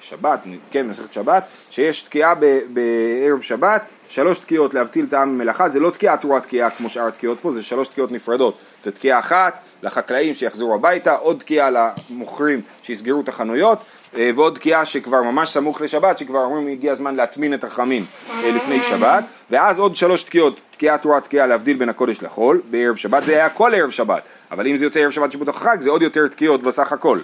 שבת, 0.00 0.40
כן, 0.70 0.86
במסכת 0.86 1.12
שבת, 1.12 1.44
שיש 1.70 2.02
תקיעה 2.02 2.34
בערב 2.68 3.40
שבת, 3.40 3.82
שלוש 4.08 4.38
תקיעות 4.38 4.74
להבטיל 4.74 5.06
העם 5.12 5.34
ממלאכה, 5.34 5.68
זה 5.68 5.80
לא 5.80 5.90
תקיעה 5.90 6.16
תרועת 6.16 6.42
תקיעה 6.42 6.70
כמו 6.70 6.88
שאר 6.88 7.06
התקיעות 7.06 7.38
פה, 7.40 7.50
זה 7.50 7.62
שלוש 7.62 7.88
תקיעות 7.88 8.12
נפרדות, 8.12 8.58
זו 8.84 8.90
תקיעה 8.90 9.18
אחת 9.18 9.58
לחקלאים 9.82 10.34
שיחזרו 10.34 10.74
הביתה, 10.74 11.14
עוד 11.14 11.38
תקיעה 11.38 11.70
למוכרים 11.70 12.60
שיסגרו 12.82 13.20
את 13.20 13.28
החנויות, 13.28 13.78
ועוד 14.14 14.54
תקיעה 14.54 14.84
שכבר 14.84 15.22
ממש 15.22 15.50
סמוך 15.50 15.80
לשבת, 15.80 16.18
שכבר 16.18 16.38
אומרים 16.38 16.68
הגיע 16.68 16.92
הזמן 16.92 17.14
להטמין 17.14 17.54
את 17.54 17.64
החמין 17.64 18.04
לפני 18.44 18.80
שבת, 18.82 19.24
ואז 19.50 19.78
עוד 19.78 19.96
שלוש 19.96 20.22
תקיעות 20.24 20.60
תקיעה 20.70 20.98
תרועה 20.98 21.20
תקיעה 21.20 21.46
להבדיל 21.46 21.76
בין 21.76 21.88
הקודש 21.88 22.22
לחול 22.22 22.60
בערב 22.70 22.96
שבת. 22.96 23.24
זה 23.24 23.32
היה 23.32 23.48
כל 23.48 23.74
ערב 23.74 23.90
שבת 23.90 24.22
אבל 24.50 24.66
אם 24.66 24.76
זה 24.76 24.84
יוצא 24.84 25.00
ערב 25.00 25.10
שבת 25.10 25.32
שבתוך 25.32 25.56
החג 25.56 25.80
זה 25.80 25.90
עוד 25.90 26.02
יותר 26.02 26.28
תקיעות 26.28 26.62
בסך 26.62 26.92
הכל. 26.92 27.20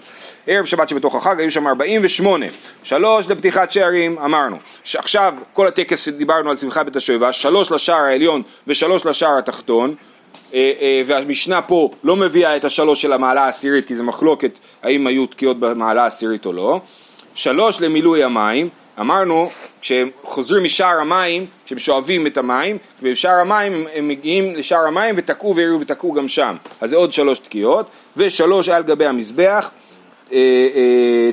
ערב 0.47 0.65
שבת 0.65 0.89
שבתוך 0.89 1.15
החג 1.15 1.41
היו 1.41 1.51
שם 1.51 1.67
48 1.67 2.47
שלוש 2.83 3.29
לפתיחת 3.29 3.71
שערים 3.71 4.19
אמרנו. 4.19 4.57
שעכשיו 4.85 5.35
כל 5.53 5.67
הטקס 5.67 6.05
שדיברנו 6.05 6.51
על 6.51 6.57
שמחה 6.57 6.85
בית 6.85 6.97
השבע 6.97 7.33
שלוש 7.33 7.73
לשער 7.73 8.01
העליון 8.01 8.43
ושלוש 8.67 9.07
לשער 9.07 9.39
התחתון. 9.39 9.95
אה, 10.55 10.73
אה, 10.81 11.03
והמשנה 11.07 11.63
פה 11.63 11.91
לא 12.05 12.17
מביאה 12.17 12.57
את 12.57 12.65
השלוש 12.65 13.03
של 13.03 13.13
המעלה 13.13 13.45
העשירית 13.45 13.87
כי 13.87 13.95
זה 13.95 14.03
מחלוקת 14.03 14.59
האם 14.83 15.07
היו 15.07 15.27
תקיעות 15.27 15.61
במעלה 15.61 16.05
העשירית 16.05 16.47
או 16.47 16.53
לא. 16.53 16.81
שלוש 17.35 17.81
למילוי 17.81 18.25
המים 18.25 18.69
אמרנו, 19.01 19.51
כשהם 19.81 20.11
חוזרים 20.23 20.65
משער 20.65 21.01
המים, 21.01 21.47
כשהם 21.67 21.79
שואבים 21.79 22.27
את 22.27 22.37
המים, 22.37 22.79
ובשער 23.03 23.41
המים 23.41 23.73
הם, 23.73 23.85
הם 23.95 24.09
מגיעים 24.09 24.57
לשער 24.57 24.87
המים 24.87 25.15
ותקעו 25.19 25.57
והריעו 25.57 25.81
ותקעו 25.81 26.13
גם 26.13 26.29
שם. 26.29 26.57
אז 26.81 26.91
זה 26.91 26.97
עוד 26.97 27.13
שלוש 27.13 27.39
תקיעות, 27.39 27.91
ושלוש 28.17 28.69
על 28.69 28.83
גבי 28.83 29.07
המזבח 29.07 29.71
אה, 30.33 30.39
אה, 30.75 31.31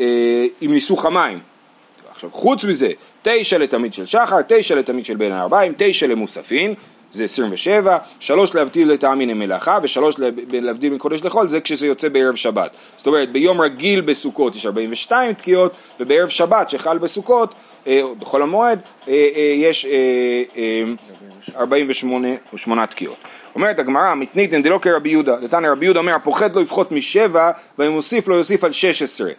אה, 0.00 0.46
עם 0.60 0.72
ניסוך 0.72 1.04
המים. 1.04 1.38
עכשיו 2.10 2.30
חוץ 2.30 2.64
מזה, 2.64 2.90
תשע 3.22 3.58
לתמיד 3.58 3.94
של 3.94 4.06
שחר, 4.06 4.36
תשע 4.48 4.74
לתמיד 4.74 5.04
של 5.04 5.16
בין 5.16 5.32
הארבעים, 5.32 5.72
תשע 5.76 6.06
למוספין, 6.06 6.74
זה 7.12 7.24
27, 7.24 7.98
שלוש 8.20 8.54
להבדיל 8.54 8.92
מן 9.16 9.30
המלאכה 9.30 9.78
ושלוש 9.82 10.14
להבדיל 10.52 10.90
בין 10.90 10.98
קודש 10.98 11.24
לחול 11.24 11.48
זה 11.48 11.60
כשזה 11.60 11.86
יוצא 11.86 12.08
בערב 12.08 12.34
שבת. 12.34 12.76
זאת 12.96 13.06
אומרת 13.06 13.32
ביום 13.32 13.60
רגיל 13.60 14.00
בסוכות 14.00 14.56
יש 14.56 14.66
42 14.66 15.34
תקיעות 15.34 15.72
ובערב 16.00 16.28
שבת 16.28 16.70
שחל 16.70 16.98
בסוכות, 16.98 17.54
אה, 17.86 18.02
בחול 18.18 18.42
המועד, 18.42 18.80
אה, 19.08 19.28
אה, 19.36 19.54
יש 19.56 19.86
48 21.56 22.86
תקיעות. 22.86 23.16
אומרת 23.54 23.78
הגמרא, 23.78 24.14
מתניתן 24.14 24.62
דלא 24.62 24.78
כרבי 24.82 25.08
יהודה, 25.08 25.36
נתניה 25.42 25.72
רבי 25.72 25.84
יהודה 25.84 26.00
אומר 26.00 26.14
הפוחד 26.14 26.56
לא 26.56 26.60
יפחות 26.60 26.92
משבע 26.92 27.50
ואם 27.78 27.92
מוסיף 27.92 28.28
לא 28.28 28.34
יוסיף 28.34 28.64
על 28.64 28.72
16. 28.72 29.30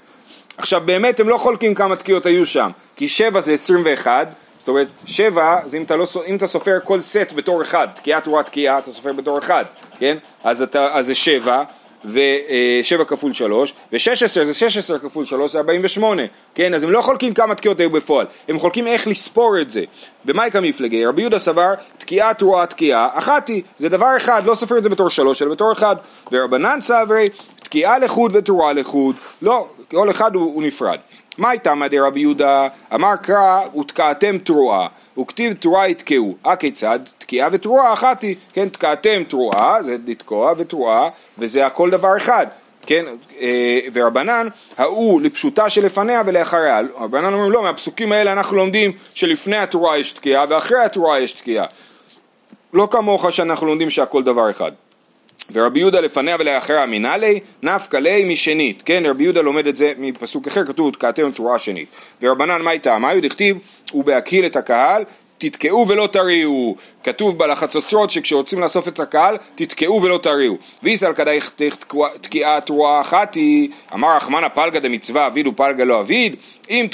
עכשיו 0.58 0.82
באמת 0.86 1.19
הם 1.19 1.29
לא 1.29 1.38
חולקים 1.38 1.75
כמה 1.75 1.95
תקיעות 1.95 2.25
היו 2.25 2.45
שם, 2.45 2.69
כי 2.95 3.08
שבע 3.08 3.41
זה 3.41 3.53
21 3.53 4.34
זאת 4.60 4.67
אומרת, 4.67 4.88
שבע, 5.06 5.60
זה 5.65 5.78
אם 5.78 5.84
אתה, 5.84 5.95
לא, 5.95 6.06
אם 6.28 6.36
אתה 6.36 6.48
סופר 6.48 6.78
כל 6.84 7.02
סט 7.02 7.32
בתור 7.36 7.62
אחד, 7.62 7.88
תקיעה 7.95 8.22
תרועה 8.22 8.43
תקיעה, 8.43 8.78
אתה 8.78 8.91
סופר 8.91 9.13
בתור 9.13 9.39
אחד, 9.39 9.65
כן? 10.00 10.17
אז, 10.43 10.62
אתה, 10.62 10.88
אז 10.93 11.06
זה 11.06 11.15
שבע, 11.15 11.63
ושבע 12.06 13.04
כפול 13.08 13.34
שלוש, 13.34 13.74
ושש 13.93 14.24
עשרה 14.24 14.45
זה 14.45 14.54
שש 14.54 14.78
עשרה 14.78 15.00
כפול 15.00 15.26
שלוש, 15.26 15.52
זה 15.52 15.58
ארבעים 15.58 15.82
ושמונה, 15.84 16.22
כן? 16.56 16.74
אז 16.74 16.84
הם 16.84 16.91
לא 16.91 17.02
חולקים 17.02 17.34
כמה 17.34 17.56
תקיעות 17.56 17.80
היו 17.80 17.89
בפועל, 17.89 18.26
הם 18.48 18.60
חולקים 18.60 18.88
איך 18.88 19.08
לספור 19.08 19.62
את 19.62 19.72
זה. 19.72 19.84
במאי 20.26 20.52
כמפלגי, 20.52 21.06
רבי 21.06 21.22
יהודה 21.22 21.39
סבר, 21.39 21.74
תקיעה 21.98 22.34
תרועה 22.34 22.65
תקיעה, 22.65 23.10
אחת 23.13 23.48
היא, 23.48 23.63
זה 23.78 23.89
דבר 23.89 24.17
אחד, 24.17 24.45
לא 24.45 24.56
סופר 24.56 24.78
את 24.78 24.84
זה 24.84 24.89
בתור 24.89 25.10
שלוש, 25.10 25.41
אלא 25.41 25.52
בתור 25.52 25.72
אחד. 25.72 25.95
ורבנן 26.32 26.82
סברי, 26.82 27.30
תקיעה 27.63 27.98
לחוד 27.98 28.36
ותרועה 28.36 28.74
לחוד, 28.74 29.15
לא, 29.41 29.67
כל 29.91 30.12
אחד 30.12 30.36
הוא, 30.36 30.54
הוא 30.54 30.63
נפרד. 30.63 30.98
מה 31.39 31.49
הייתה 31.49 31.75
מדי 31.75 31.99
רבי 31.99 32.19
יהודה? 32.19 32.67
אמר 32.93 33.15
קרא 33.15 33.62
ותקעתם 33.80 34.38
תרועה 34.38 34.88
וכתיב 35.19 35.54
תרועה 35.54 35.89
יתקעו. 35.89 36.36
הכיצד? 36.45 36.99
תקיעה 37.17 37.49
ותרועה 37.52 37.93
אחת 37.93 38.21
היא, 38.21 38.36
כן, 38.54 38.69
תקעתם 38.69 39.23
תרועה, 39.28 39.84
זה 39.84 39.97
לתקוע 40.08 40.54
ותרועה, 40.58 41.10
וזה 41.38 41.65
הכל 41.65 41.89
דבר 41.89 42.17
אחד. 42.17 42.47
כן, 42.86 43.06
אה, 43.41 43.80
ורבנן, 43.93 44.47
ההוא 44.78 45.21
לפשוטה 45.21 45.69
שלפניה 45.69 46.21
ולאחריה. 46.25 46.82
רבנן 46.99 47.34
אומרים 47.34 47.52
לא, 47.52 47.63
מהפסוקים 47.63 48.12
האלה 48.12 48.32
אנחנו 48.32 48.58
לומדים 48.58 48.91
שלפני 49.13 49.58
התרועה 49.58 49.99
יש 49.99 50.12
תקיעה 50.12 50.45
ואחרי 50.49 50.84
התרועה 50.86 51.19
יש 51.19 51.32
תקיעה. 51.34 51.65
לא 52.73 52.88
כמוך 52.91 53.34
שאנחנו 53.34 53.67
לומדים 53.67 53.89
שהכל 53.89 54.23
דבר 54.23 54.49
אחד. 54.49 54.71
ורבי 55.51 55.79
יהודה 55.79 55.99
לפניה 55.99 56.35
ולאחריה 56.39 56.85
מנהלי, 56.85 57.39
נפקא 57.63 57.97
ליה 57.97 58.25
משנית, 58.25 58.83
כן, 58.85 59.03
רבי 59.05 59.23
יהודה 59.23 59.41
לומד 59.41 59.67
את 59.67 59.77
זה 59.77 59.93
מפסוק 59.97 60.47
אחר, 60.47 60.65
כתוב 60.65 60.93
תקעתם 60.93 61.31
תרועה 61.31 61.59
שנית. 61.59 61.88
ורבנן 62.21 62.62
מה 62.62 62.71
איתה? 62.71 62.97
מה 62.97 63.12
יהודה 63.12 63.29
כתיב? 63.29 63.57
ובהקהיל 63.93 64.45
את 64.45 64.55
הקהל, 64.55 65.03
תתקעו 65.39 65.85
ולא 65.88 66.07
תריעו. 66.07 66.75
כתוב 67.03 67.38
בלחצוצרות 67.38 68.12
שכשרוצים 68.12 68.59
לאסוף 68.59 68.88
את 68.88 68.99
הקהל, 68.99 69.38
תתקעו 69.55 70.01
ולא 70.03 70.17
תריעו. 70.17 70.57
ויסל 70.83 71.13
כדאי 71.13 71.39
תקיעה 72.21 72.62
תרועה 72.62 73.01
אחת 73.01 73.35
היא, 73.35 73.69
אמר 73.93 74.15
רחמנא 74.15 74.47
פלגא 74.47 74.79
דמצווה 74.79 75.27
אביד 75.27 75.47
ופלגא 75.47 75.83
לא 75.83 75.99
אביד, 75.99 76.35
אם 76.69 76.88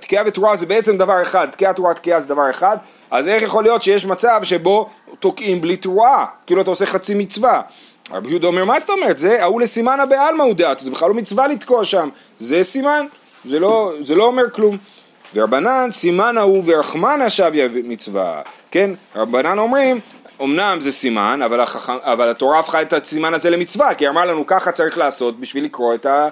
תקיעה 0.00 0.24
ותרועה 0.26 0.56
זה 0.56 0.66
בעצם 0.66 0.96
דבר 0.96 1.22
אחד, 1.22 1.46
תקיעה 1.50 1.72
תרועה 1.72 1.94
תקיעה 1.94 2.20
זה 2.20 2.28
דבר 2.28 2.50
אחד, 2.50 2.76
אז 3.10 3.28
איך 3.28 3.42
יכול 3.42 3.62
להיות 3.62 3.82
שיש 3.82 4.06
מצב 4.06 4.40
שבו 4.42 4.88
תוקעים 5.20 5.60
בלי 5.60 5.76
תרועה, 5.76 6.26
כאילו 6.46 6.60
אתה 6.60 6.70
עושה 6.70 6.86
חצי 6.86 7.14
מצווה. 7.14 7.60
רבי 8.12 8.30
יהודה 8.30 8.46
אומר, 8.46 8.64
מה 8.64 8.80
זאת 8.80 8.90
אומרת? 8.90 9.18
זה 9.18 9.42
ההוא 9.42 9.60
לסימנא 9.60 10.04
בעלמא 10.04 10.42
הוא 10.42 10.54
דעת, 10.54 10.78
זה 10.78 10.90
בכלל 10.90 11.08
לא 11.08 11.14
מצווה 11.14 11.48
לתקוע 11.48 11.84
שם, 11.84 12.08
זה 12.38 12.62
סימן, 12.62 13.06
זה 13.44 13.58
לא, 13.58 13.92
זה 14.04 14.14
לא 14.14 14.24
אומר 14.24 14.50
כלום. 14.50 14.76
ורבנן 15.34 15.88
סימן 15.90 16.38
ההוא 16.38 16.62
ורחמנא 16.66 17.28
שביה 17.28 17.68
מצווה, 17.84 18.42
כן? 18.70 18.90
רבנן 19.16 19.58
אומרים, 19.58 20.00
אמנם 20.42 20.76
זה 20.80 20.92
סימן, 20.92 21.40
אבל, 21.44 21.60
החכם, 21.60 21.92
אבל 22.02 22.28
התורה 22.28 22.58
הפכה 22.58 22.82
את 22.82 22.92
הסימן 22.92 23.34
הזה 23.34 23.50
למצווה, 23.50 23.94
כי 23.94 24.04
היא 24.04 24.10
אמרה 24.10 24.24
לנו 24.24 24.46
ככה 24.46 24.72
צריך 24.72 24.98
לעשות 24.98 25.40
בשביל 25.40 25.64
לקרוא 25.64 25.94
את 25.94 26.06
ה, 26.06 26.28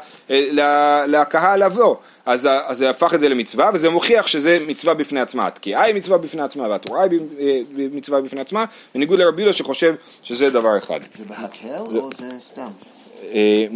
לקהל 1.07 1.65
לבוא. 1.65 1.97
אז, 2.27 2.49
אז 2.67 2.79
זה 2.79 2.91
הפך 2.91 3.15
את 3.15 3.21
זה 3.21 3.29
למצווה, 3.29 3.71
וזה 3.75 3.91
מוכיח 3.91 4.27
שזה 4.27 4.59
מצווה 4.67 4.95
בפני 4.95 5.21
עצמה. 5.21 5.47
התקיעה 5.47 5.83
היא 5.83 5.95
מצווה 5.95 6.19
בפני 6.19 6.43
עצמה, 6.43 6.69
והתורה 6.69 7.03
היא 7.03 7.21
אה, 7.41 7.61
מצווה 7.93 8.21
בפני 8.21 8.41
עצמה, 8.41 8.65
בניגוד 8.95 9.19
לרבי 9.19 9.43
יהודה 9.43 9.57
שחושב 9.57 9.95
שזה 10.23 10.51
דבר 10.51 10.79
אחד. 10.79 11.01
זה 11.19 11.25
בהקל 11.25 11.97
או 11.97 12.11
זה 12.19 12.31
סתם? 12.41 12.69
אה, 13.33 13.67